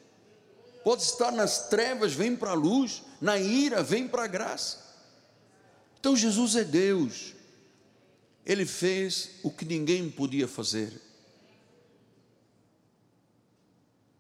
[0.84, 4.80] Pode estar nas trevas, vem para a luz, na ira, vem para a graça.
[5.98, 7.34] Então Jesus é Deus.
[8.46, 10.94] Ele fez o que ninguém podia fazer.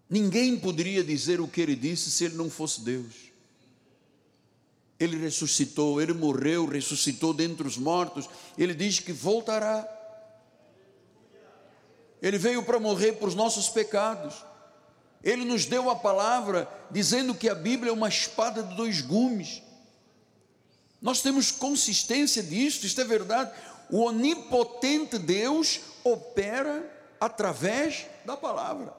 [0.09, 3.33] Ninguém poderia dizer o que ele disse se ele não fosse Deus.
[4.99, 8.29] Ele ressuscitou, ele morreu, ressuscitou dentre os mortos.
[8.57, 9.86] Ele diz que voltará.
[12.21, 14.36] Ele veio para morrer por os nossos pecados.
[15.23, 19.62] Ele nos deu a palavra dizendo que a Bíblia é uma espada de dois gumes.
[21.01, 23.51] Nós temos consistência disso, isto é verdade.
[23.93, 26.84] O onipotente Deus opera
[27.21, 28.91] através da palavra.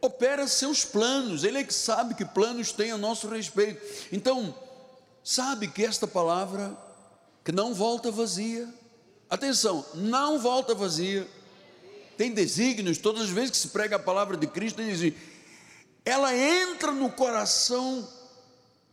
[0.00, 4.06] Opera seus planos, Ele é que sabe que planos tem a nosso respeito.
[4.10, 4.54] Então,
[5.22, 6.74] sabe que esta palavra,
[7.44, 8.72] que não volta vazia,
[9.28, 11.28] atenção, não volta vazia,
[12.16, 14.80] tem desígnios, todas as vezes que se prega a palavra de Cristo,
[16.06, 18.08] ela entra no coração,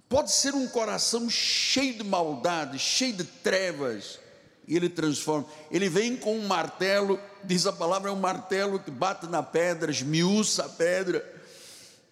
[0.09, 4.21] pode ser um coração cheio de maldade, cheio de trevas,
[4.67, 5.45] e ele transforma.
[5.71, 9.91] Ele vem com um martelo, diz a palavra, é um martelo que bate na pedra,
[9.91, 11.23] esmiuça a pedra,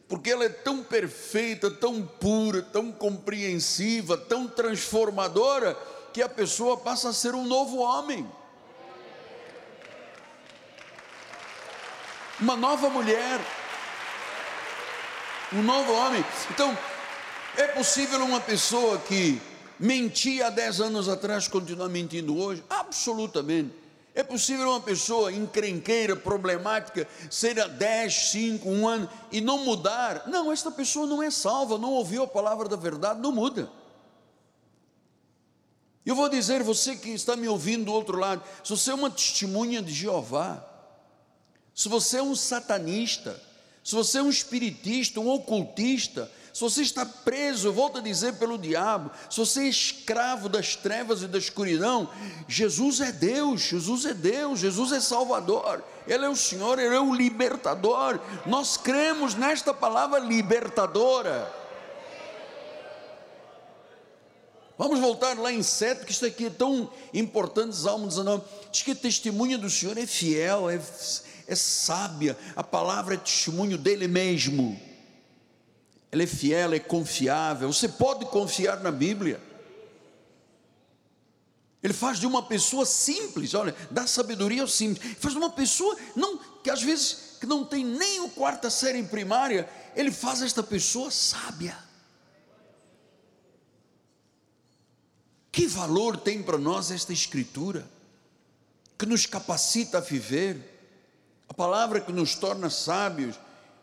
[0.07, 5.77] porque ela é tão perfeita, tão pura, tão compreensiva, tão transformadora,
[6.13, 8.29] que a pessoa passa a ser um novo homem.
[12.39, 13.39] Uma nova mulher,
[15.53, 16.25] um novo homem.
[16.49, 16.77] Então,
[17.55, 19.41] é possível uma pessoa que
[19.81, 22.63] mentia há 10 anos atrás, continua mentindo hoje?
[22.69, 23.73] Absolutamente.
[24.13, 30.27] É possível uma pessoa encrenqueira, problemática, ser há 10, 5, 1 ano e não mudar?
[30.27, 33.71] Não, esta pessoa não é salva, não ouviu a palavra da verdade, não muda.
[36.05, 39.09] Eu vou dizer, você que está me ouvindo do outro lado, se você é uma
[39.09, 40.65] testemunha de Jeová,
[41.73, 43.41] se você é um satanista,
[43.83, 48.57] se você é um espiritista, um ocultista, se você está preso, volto a dizer, pelo
[48.57, 52.09] diabo, se você é escravo das trevas e da escuridão,
[52.47, 56.99] Jesus é Deus, Jesus é Deus, Jesus é Salvador, Ele é o Senhor, Ele é
[56.99, 58.19] o libertador.
[58.45, 61.49] Nós cremos nesta palavra libertadora.
[64.77, 68.43] Vamos voltar lá em 7, que isso aqui é tão importante, Salmo 19.
[68.71, 70.81] Diz que a testemunha do Senhor é fiel, é,
[71.47, 74.90] é sábia, a palavra é testemunho dele mesmo
[76.11, 77.71] ela é fiel, é confiável.
[77.71, 79.41] Você pode confiar na Bíblia.
[81.81, 85.17] Ele faz de uma pessoa simples, olha, dá sabedoria ao simples.
[85.17, 89.01] Faz de uma pessoa não que às vezes que não tem nem o quarta série
[89.01, 91.75] primária, ele faz esta pessoa sábia.
[95.51, 97.89] Que valor tem para nós esta escritura
[98.97, 100.67] que nos capacita a viver?
[101.49, 103.39] A palavra que nos torna sábios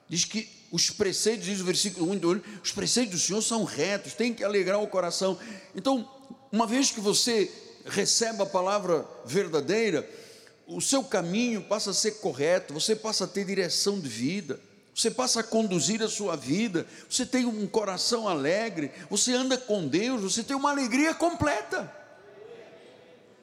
[0.09, 4.35] diz que os preceitos, diz o versículo 1 os preceitos do Senhor são retos, tem
[4.35, 5.39] que alegrar o coração.
[5.75, 6.09] Então,
[6.53, 7.51] uma vez que você
[7.87, 10.09] recebe a palavra verdadeira,
[10.67, 14.61] o seu caminho passa a ser correto, você passa a ter direção de vida,
[14.95, 19.87] você passa a conduzir a sua vida, você tem um coração alegre, você anda com
[19.87, 21.91] Deus, você tem uma alegria completa.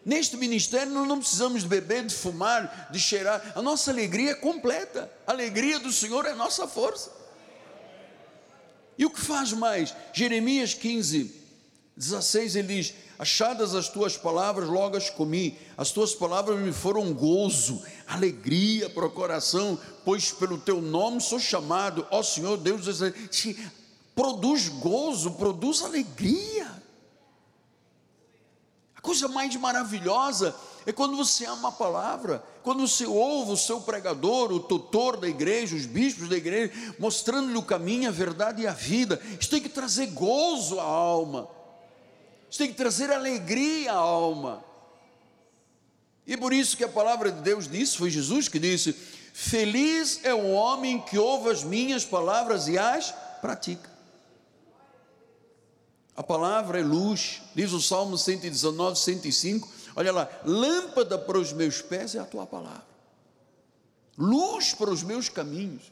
[0.05, 4.36] Neste ministério nós não precisamos de beber, de fumar, de cheirar, a nossa alegria é
[4.36, 7.14] completa, a alegria do Senhor é nossa força.
[8.97, 9.93] E o que faz mais?
[10.13, 11.33] Jeremias 15,
[11.97, 17.13] 16, ele diz: Achadas as tuas palavras, logo as comi, as tuas palavras me foram
[17.13, 22.85] gozo, alegria para o coração, pois pelo teu nome sou chamado, ó Senhor Deus,
[24.13, 26.69] produz gozo, produz alegria.
[28.95, 33.80] A coisa mais maravilhosa é quando você ama a palavra, quando você ouve o seu
[33.80, 38.68] pregador, o tutor da igreja, os bispos da igreja, mostrando-lhe o caminho, a verdade e
[38.68, 39.22] a vida.
[39.39, 41.47] Isso tem que trazer gozo à alma,
[42.49, 44.66] isso tem que trazer alegria à alma.
[46.26, 48.93] E por isso que a palavra de Deus disse, foi Jesus que disse:
[49.32, 53.91] Feliz é o homem que ouve as minhas palavras e as pratica.
[56.18, 59.70] A palavra é luz, diz o Salmo 119, 105.
[59.95, 62.85] Olha lá, lâmpada para os meus pés é a tua palavra,
[64.17, 65.91] luz para os meus caminhos.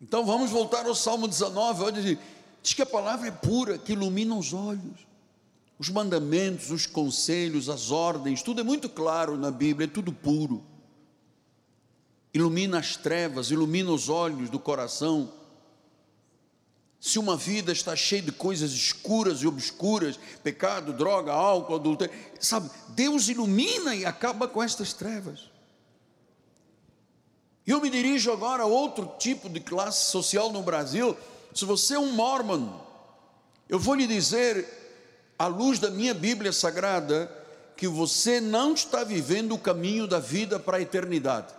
[0.00, 2.18] Então vamos voltar ao Salmo 19, olha,
[2.62, 5.06] diz que a palavra é pura, que ilumina os olhos.
[5.78, 10.62] Os mandamentos, os conselhos, as ordens, tudo é muito claro na Bíblia, é tudo puro.
[12.32, 15.32] Ilumina as trevas, ilumina os olhos do coração.
[17.04, 22.70] Se uma vida está cheia de coisas escuras e obscuras, pecado, droga, álcool, adultério, sabe,
[22.88, 25.50] Deus ilumina e acaba com estas trevas.
[27.66, 31.14] E eu me dirijo agora a outro tipo de classe social no Brasil.
[31.54, 32.72] Se você é um mormon,
[33.68, 34.66] eu vou lhe dizer
[35.38, 37.30] à luz da minha Bíblia Sagrada,
[37.76, 41.52] que você não está vivendo o caminho da vida para a eternidade.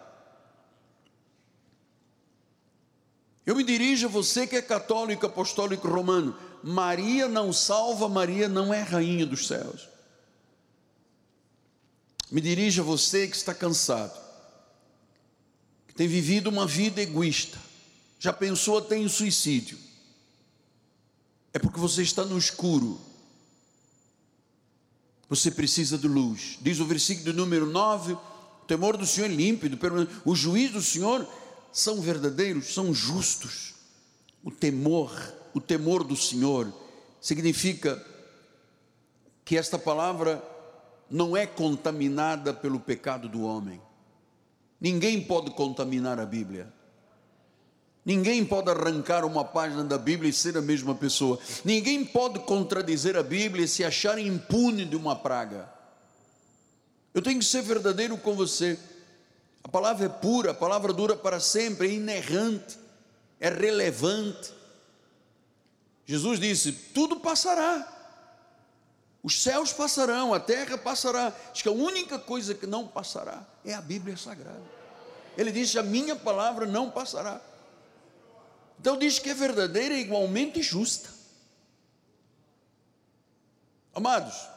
[3.46, 6.36] Eu me dirijo a você que é católico, apostólico romano.
[6.64, 9.88] Maria não salva, Maria não é rainha dos céus.
[12.32, 14.20] Me dirijo a você que está cansado,
[15.88, 17.60] que tem vivido uma vida egoísta,
[18.20, 19.78] já pensou até em suicídio.
[21.54, 23.00] É porque você está no escuro
[25.30, 26.58] você precisa de luz.
[26.62, 29.78] Diz o versículo número 9: o temor do Senhor é límpido,
[30.24, 31.28] o juízo do Senhor
[31.76, 33.74] são verdadeiros, são justos.
[34.42, 35.12] O temor,
[35.54, 36.72] o temor do Senhor
[37.20, 38.02] significa
[39.44, 40.42] que esta palavra
[41.12, 43.82] não é contaminada pelo pecado do homem.
[44.80, 46.72] Ninguém pode contaminar a Bíblia.
[48.06, 51.38] Ninguém pode arrancar uma página da Bíblia e ser a mesma pessoa.
[51.66, 55.70] Ninguém pode contradizer a Bíblia e se achar impune de uma praga.
[57.14, 58.80] Eu tenho que ser verdadeiro com você.
[59.66, 62.78] A palavra é pura, a palavra dura para sempre, é inerrante,
[63.40, 64.54] é relevante.
[66.06, 67.92] Jesus disse: tudo passará.
[69.24, 71.34] Os céus passarão, a terra passará.
[71.52, 74.62] Acho que a única coisa que não passará é a Bíblia Sagrada.
[75.36, 77.42] Ele disse: A minha palavra não passará.
[78.80, 81.10] Então diz que é verdadeira e igualmente justa.
[83.96, 84.48] Amados,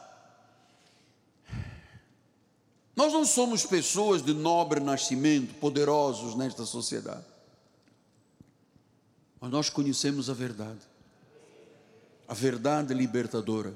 [2.99, 7.23] nós não somos pessoas de nobre nascimento, poderosos nesta sociedade.
[9.39, 10.81] Mas nós conhecemos a verdade.
[12.27, 13.73] A verdade libertadora.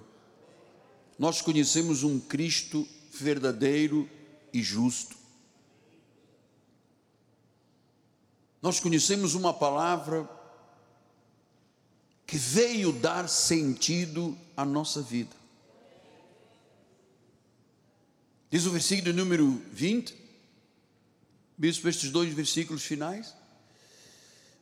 [1.18, 4.10] Nós conhecemos um Cristo verdadeiro
[4.52, 5.16] e justo.
[8.62, 10.30] Nós conhecemos uma palavra
[12.28, 15.43] que veio dar sentido à nossa vida.
[18.54, 20.16] Diz o versículo número 20,
[21.58, 23.34] bispo, estes dois versículos finais,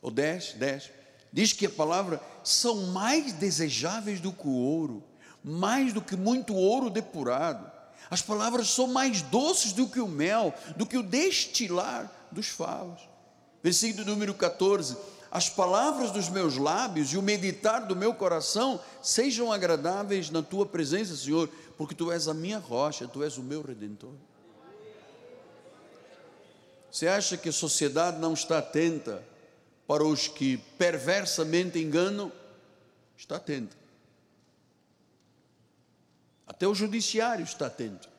[0.01, 0.89] ou 10, 10,
[1.33, 5.03] diz que a palavra são mais desejáveis do que o ouro,
[5.43, 7.69] mais do que muito ouro depurado.
[8.09, 13.01] As palavras são mais doces do que o mel, do que o destilar dos favos.
[13.61, 14.95] Versículo número 14:
[15.31, 20.65] As palavras dos meus lábios e o meditar do meu coração sejam agradáveis na tua
[20.65, 24.11] presença, Senhor, porque tu és a minha rocha, tu és o meu redentor.
[26.91, 29.25] Você acha que a sociedade não está atenta
[29.87, 32.29] para os que perversamente enganam?
[33.15, 33.77] Está atenta.
[36.45, 38.09] Até o judiciário está atento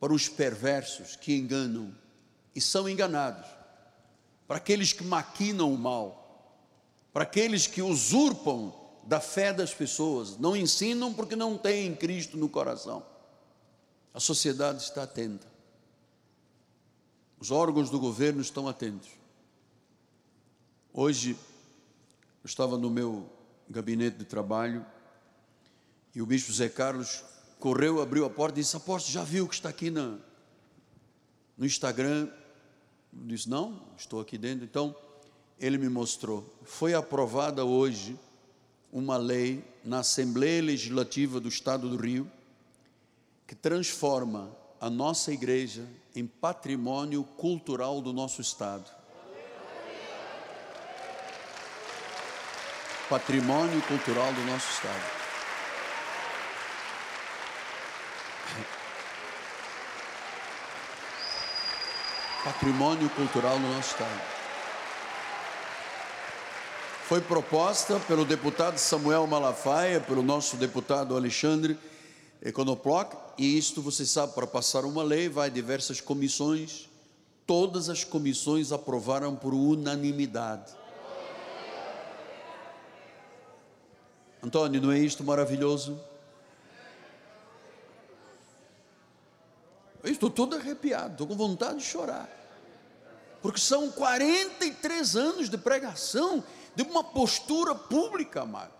[0.00, 1.94] para os perversos que enganam
[2.52, 3.55] e são enganados
[4.46, 6.54] para aqueles que maquinam o mal,
[7.12, 8.72] para aqueles que usurpam
[9.04, 13.04] da fé das pessoas, não ensinam porque não têm Cristo no coração.
[14.12, 15.46] A sociedade está atenta.
[17.38, 19.10] Os órgãos do governo estão atentos.
[20.92, 21.32] Hoje,
[22.42, 23.30] eu estava no meu
[23.68, 24.84] gabinete de trabalho
[26.14, 27.22] e o bispo Zé Carlos
[27.60, 30.18] correu, abriu a porta e disse: Apóstolo, já viu que está aqui na,
[31.56, 32.30] no Instagram?
[33.24, 34.64] Disse: Não, estou aqui dentro.
[34.64, 34.94] Então,
[35.58, 36.44] ele me mostrou.
[36.64, 38.18] Foi aprovada hoje
[38.92, 42.30] uma lei na Assembleia Legislativa do Estado do Rio
[43.46, 44.50] que transforma
[44.80, 48.90] a nossa igreja em patrimônio cultural do nosso Estado.
[53.08, 55.25] Patrimônio cultural do nosso Estado.
[62.46, 64.20] Patrimônio cultural do nosso Estado
[67.08, 71.76] foi proposta pelo deputado Samuel Malafaia, pelo nosso deputado Alexandre
[72.40, 76.88] Econoploc, e isto você sabe, para passar uma lei, vai a diversas comissões,
[77.44, 80.72] todas as comissões aprovaram por unanimidade.
[84.40, 86.00] Antônio, não é isto maravilhoso?
[90.04, 92.35] Estou todo arrepiado, estou com vontade de chorar.
[93.42, 96.42] Porque são 43 anos de pregação
[96.74, 98.72] de uma postura pública, amado.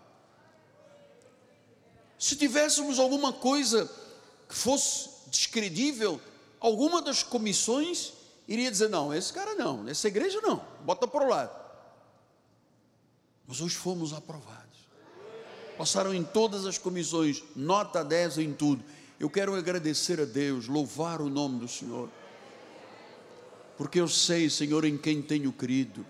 [2.19, 3.89] Se tivéssemos alguma coisa
[4.47, 6.19] que fosse descredível,
[6.59, 8.13] alguma das comissões
[8.47, 11.67] iria dizer: não, esse cara não, essa igreja não, bota para o lado.
[13.47, 14.57] Mas hoje fomos aprovados.
[15.77, 18.83] Passaram em todas as comissões, nota 10 em tudo.
[19.19, 22.09] Eu quero agradecer a Deus, louvar o nome do Senhor,
[23.77, 26.05] porque eu sei, Senhor, em quem tenho crido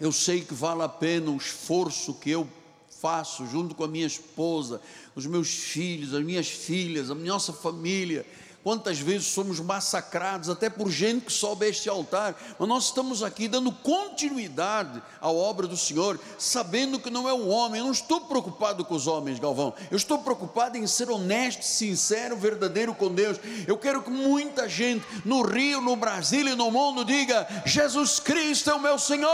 [0.00, 2.48] eu sei que vale a pena o esforço que eu
[2.88, 4.80] faço junto com a minha esposa,
[5.14, 8.24] os meus filhos, as minhas filhas, a nossa família.
[8.62, 13.48] Quantas vezes somos massacrados até por gente que sobe este altar, mas nós estamos aqui
[13.48, 17.78] dando continuidade à obra do Senhor, sabendo que não é o homem.
[17.80, 19.72] Eu não estou preocupado com os homens, Galvão.
[19.90, 23.38] Eu estou preocupado em ser honesto, sincero, verdadeiro com Deus.
[23.66, 28.68] Eu quero que muita gente no Rio, no Brasil e no mundo diga: Jesus Cristo
[28.68, 29.30] é o meu Senhor.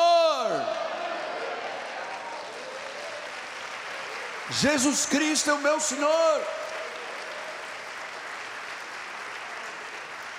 [4.51, 6.66] Jesus Cristo é o meu Senhor.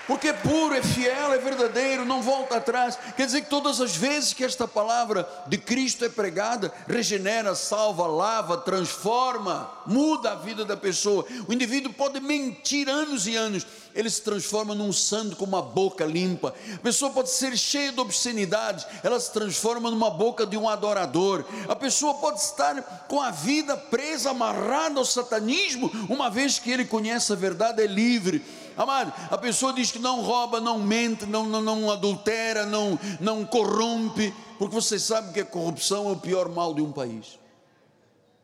[0.08, 2.98] Porque é puro, é fiel, é verdadeiro, não volta atrás.
[3.16, 8.08] Quer dizer que todas as vezes que esta palavra de Cristo é pregada, regenera, salva,
[8.08, 11.26] lava, transforma, muda a vida da pessoa.
[11.48, 16.06] O indivíduo pode mentir anos e anos, ele se transforma num santo com uma boca
[16.06, 16.54] limpa.
[16.76, 21.44] A pessoa pode ser cheia de obscenidades, ela se transforma numa boca de um adorador.
[21.68, 26.86] A pessoa pode estar com a vida presa, amarrada ao satanismo, uma vez que ele
[26.86, 28.42] conhece a verdade, é livre
[28.78, 33.44] Amado, a pessoa diz que não rouba, não mente, não, não, não adultera, não, não
[33.44, 37.40] corrompe, porque você sabe que a corrupção é o pior mal de um país.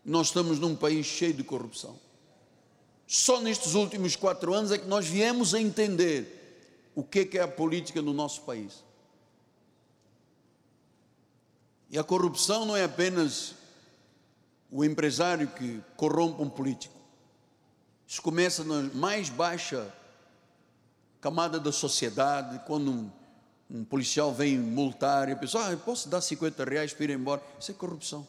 [0.04, 1.96] Nós estamos num país cheio de corrupção.
[3.06, 7.48] Só nestes últimos quatro anos é que nós viemos a entender o que é a
[7.48, 8.84] política no nosso país.
[11.92, 13.54] E a corrupção não é apenas
[14.72, 17.00] o empresário que corrompe um político.
[18.08, 19.94] Isso começa na mais baixa
[21.24, 23.12] camada da sociedade, quando um,
[23.72, 27.42] um policial vem multar e a pessoa, ah, posso dar 50 reais para ir embora?
[27.58, 28.28] Isso é corrupção.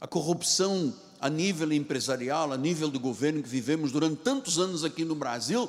[0.00, 5.04] A corrupção a nível empresarial, a nível do governo que vivemos durante tantos anos aqui
[5.04, 5.68] no Brasil,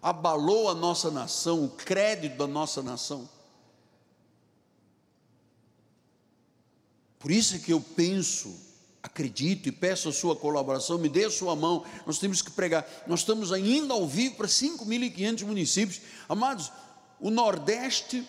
[0.00, 3.28] abalou a nossa nação, o crédito da nossa nação.
[7.18, 8.58] Por isso é que eu penso
[9.02, 12.86] acredito e peço a sua colaboração, me dê a sua mão, nós temos que pregar.
[13.06, 16.00] Nós estamos ainda ao vivo para 5.500 municípios.
[16.28, 16.72] Amados,
[17.20, 18.26] o Nordeste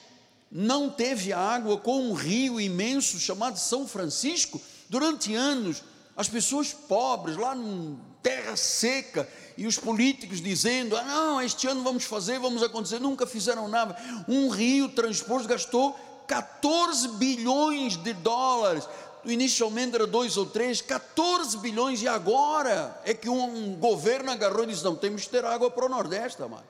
[0.51, 4.59] não teve água com um rio imenso chamado São Francisco
[4.89, 5.83] durante anos.
[6.15, 11.83] As pessoas pobres, lá em terra seca, e os políticos dizendo: ah, não, este ano
[11.83, 13.95] vamos fazer, vamos acontecer, nunca fizeram nada.
[14.27, 15.97] Um rio transposto gastou
[16.27, 18.87] 14 bilhões de dólares
[19.25, 24.67] inicialmente era dois ou três, 14 bilhões, e agora é que um governo agarrou e
[24.67, 26.67] disse: não, temos que ter água para o Nordeste, amado.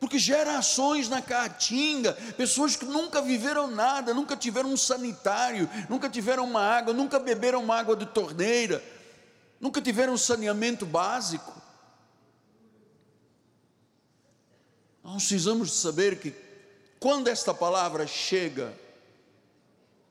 [0.00, 6.44] Porque gerações na Caatinga, pessoas que nunca viveram nada, nunca tiveram um sanitário, nunca tiveram
[6.44, 8.82] uma água, nunca beberam uma água de torneira,
[9.60, 11.60] nunca tiveram um saneamento básico.
[15.04, 16.34] Nós precisamos saber que
[16.98, 18.72] quando esta palavra chega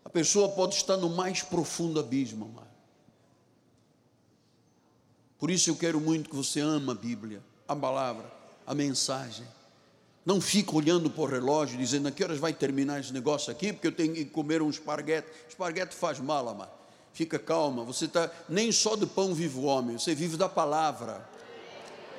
[0.03, 2.69] a pessoa pode estar no mais profundo abismo, amado.
[5.37, 8.25] Por isso eu quero muito que você ama a Bíblia, a palavra,
[8.65, 9.45] a mensagem.
[10.25, 13.71] Não fica olhando para o relógio dizendo a que horas vai terminar esse negócio aqui,
[13.71, 15.27] porque eu tenho que comer um esparguete.
[15.47, 16.71] Esparguete faz mal, amado.
[17.13, 21.28] Fica calma, você está nem só de pão vive o homem, você vive da palavra.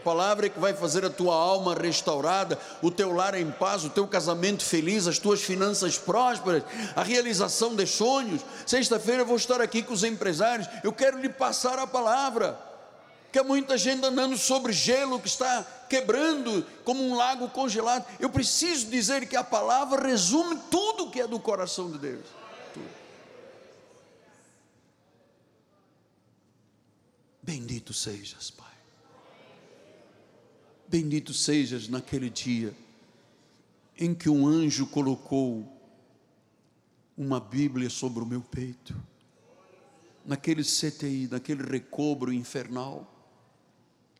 [0.00, 3.90] Palavra é que vai fazer a tua alma restaurada, o teu lar em paz, o
[3.90, 6.62] teu casamento feliz, as tuas finanças prósperas,
[6.96, 8.42] a realização de sonhos.
[8.66, 12.58] Sexta-feira eu vou estar aqui com os empresários, eu quero lhe passar a palavra.
[13.32, 18.04] Que há muita gente andando sobre gelo que está quebrando como um lago congelado.
[18.18, 22.40] Eu preciso dizer que a palavra resume tudo que é do coração de Deus.
[27.42, 28.79] Bendito sejas, Pai.
[30.90, 32.74] Bendito sejas naquele dia
[33.96, 35.64] em que um anjo colocou
[37.16, 39.00] uma Bíblia sobre o meu peito,
[40.26, 43.08] naquele CTI, naquele recobro infernal,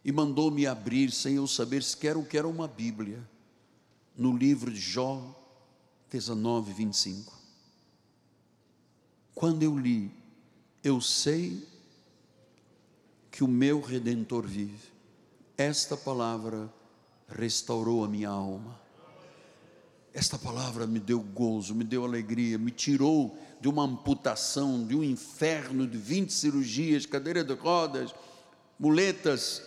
[0.05, 3.21] e mandou-me abrir sem eu saber sequer o que era uma Bíblia,
[4.17, 5.37] no livro de Jó
[6.09, 7.37] 19, 25.
[9.35, 10.09] Quando eu li,
[10.85, 11.67] eu sei
[13.29, 14.90] que o meu redentor vive
[15.61, 16.73] esta palavra
[17.29, 18.81] restaurou a minha alma.
[20.15, 25.05] Esta palavra me deu gozo, me deu alegria, me tirou de uma amputação, de um
[25.05, 28.15] inferno de 20 cirurgias, cadeira de rodas,
[28.79, 29.63] muletas.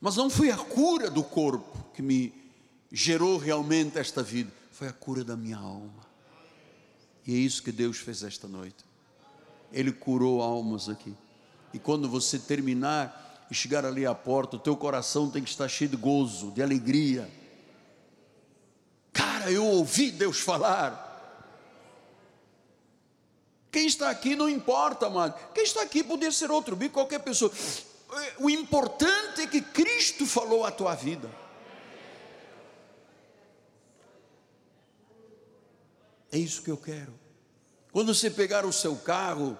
[0.00, 2.34] Mas não foi a cura do corpo que me
[2.90, 6.02] gerou realmente esta vida, foi a cura da minha alma.
[7.24, 8.84] E é isso que Deus fez esta noite.
[9.72, 11.14] Ele curou almas aqui.
[11.72, 13.21] E quando você terminar
[13.52, 16.62] e chegar ali à porta, o teu coração tem que estar cheio de gozo, de
[16.62, 17.30] alegria.
[19.12, 21.10] Cara, eu ouvi Deus falar.
[23.70, 25.38] Quem está aqui não importa, amado.
[25.52, 27.52] Quem está aqui poderia ser outro bico, qualquer pessoa.
[28.38, 31.30] O importante é que Cristo falou a tua vida.
[36.30, 37.12] É isso que eu quero.
[37.92, 39.58] Quando você pegar o seu carro,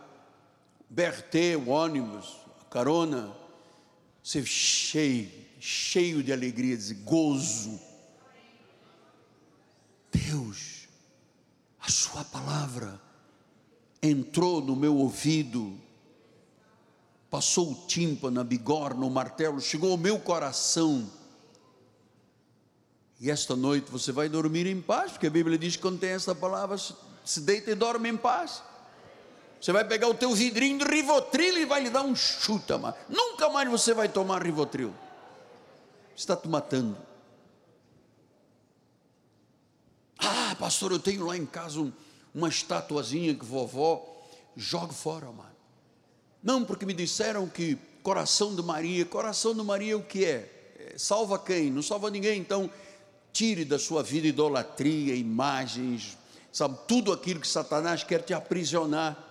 [0.88, 3.41] BRT, o ônibus, a carona,
[4.22, 7.80] ser cheio, cheio de alegria, de gozo.
[10.12, 10.88] Deus,
[11.80, 13.00] a Sua palavra
[14.02, 15.78] entrou no meu ouvido,
[17.30, 21.10] passou o tímpano, a bigorna, o martelo, chegou ao meu coração.
[23.20, 26.10] E esta noite você vai dormir em paz, porque a Bíblia diz que quando tem
[26.10, 26.76] essa palavra,
[27.24, 28.62] se deita e dorme em paz.
[29.62, 32.96] Você vai pegar o teu vidrinho de Rivotril e vai lhe dar um chuta, mas
[33.08, 34.92] nunca mais você vai tomar Rivotril.
[36.16, 36.96] Está te matando.
[40.18, 41.92] Ah, pastor, eu tenho lá em casa um,
[42.34, 44.04] uma estatuazinha que vovó
[44.56, 45.54] joga fora, mano.
[46.42, 50.72] Não, porque me disseram que coração de Maria, coração de Maria o que é?
[50.76, 50.98] é?
[50.98, 51.70] Salva quem?
[51.70, 52.68] Não salva ninguém, então
[53.32, 56.18] tire da sua vida idolatria, imagens,
[56.52, 59.28] sabe, tudo aquilo que Satanás quer te aprisionar.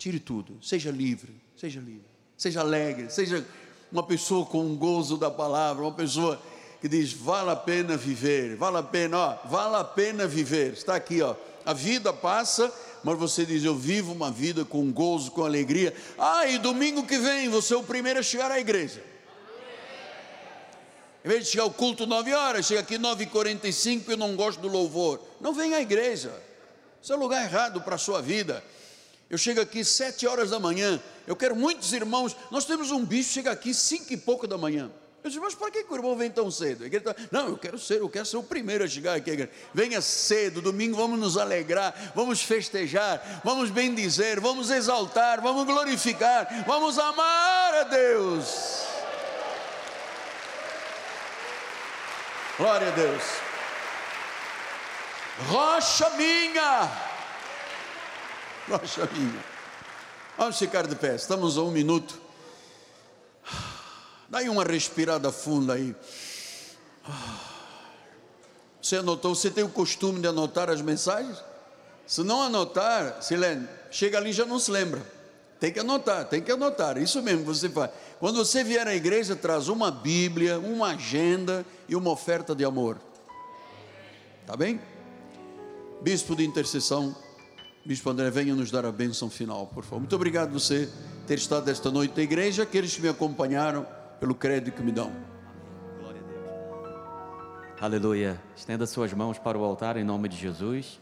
[0.00, 3.46] Tire tudo, seja livre, seja livre, seja alegre, seja
[3.92, 6.40] uma pessoa com um gozo da palavra, uma pessoa
[6.80, 10.72] que diz: vale a pena viver, vale a pena, ó, vale a pena viver.
[10.72, 11.36] Está aqui, ó.
[11.66, 12.72] A vida passa,
[13.04, 15.94] mas você diz: eu vivo uma vida com gozo, com alegria.
[16.18, 19.04] Ah, e domingo que vem você é o primeiro a chegar à igreja.
[21.22, 24.68] Em vez de chegar ao culto 9 horas, chega aqui 9h45 eu não gosto do
[24.68, 25.20] louvor.
[25.42, 26.32] Não vem à igreja.
[27.02, 28.64] Isso é o lugar errado para a sua vida.
[29.30, 31.00] Eu chego aqui sete horas da manhã.
[31.24, 32.36] Eu quero muitos irmãos.
[32.50, 34.90] Nós temos um bicho chega aqui cinco e pouco da manhã.
[35.22, 36.88] Eu disse, mas por que, que o irmão vem tão cedo?
[37.00, 39.48] Tá, não, eu quero ser, eu quero ser o primeiro a chegar aqui.
[39.72, 46.98] Venha cedo, domingo vamos nos alegrar, vamos festejar, vamos bendizer, vamos exaltar, vamos glorificar, vamos
[46.98, 48.86] amar a Deus.
[52.56, 53.22] Glória a Deus.
[55.48, 57.09] Rocha minha
[58.70, 59.44] Rocha minha.
[60.38, 62.20] Vamos ficar de pé, estamos a um minuto.
[64.28, 65.94] Dá uma respirada funda aí.
[68.80, 69.34] Você anotou?
[69.34, 71.36] Você tem o costume de anotar as mensagens?
[72.06, 75.04] Se não anotar, Silene, chega ali e já não se lembra.
[75.58, 76.96] Tem que anotar, tem que anotar.
[76.96, 77.90] Isso mesmo que você faz.
[78.20, 82.98] Quando você vier à igreja, traz uma Bíblia, uma agenda e uma oferta de amor.
[84.46, 84.80] Tá bem?
[86.00, 87.14] Bispo de intercessão.
[87.84, 90.00] Bispo André, venha nos dar a bênção final, por favor.
[90.00, 90.86] Muito obrigado você
[91.26, 93.86] ter estado esta noite na igreja, aqueles que me acompanharam,
[94.20, 95.10] pelo crédito que me dão.
[95.98, 97.82] Glória a Deus.
[97.82, 98.40] Aleluia.
[98.54, 101.00] Estenda suas mãos para o altar em nome de Jesus.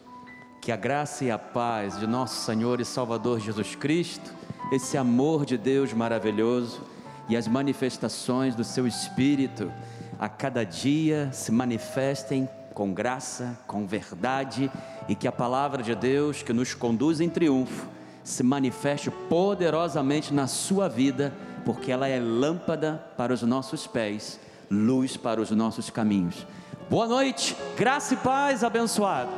[0.63, 4.33] Que a graça e a paz de nosso Senhor e Salvador Jesus Cristo,
[4.71, 6.81] esse amor de Deus maravilhoso
[7.29, 9.73] e as manifestações do seu Espírito
[10.17, 12.49] a cada dia se manifestem
[12.79, 14.71] com graça, com verdade
[15.09, 17.89] e que a palavra de Deus que nos conduz em triunfo
[18.23, 24.39] se manifeste poderosamente na sua vida, porque ela é lâmpada para os nossos pés,
[24.71, 26.47] luz para os nossos caminhos.
[26.89, 29.33] Boa noite, graça e paz abençoado.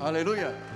[0.00, 0.75] Aleluia.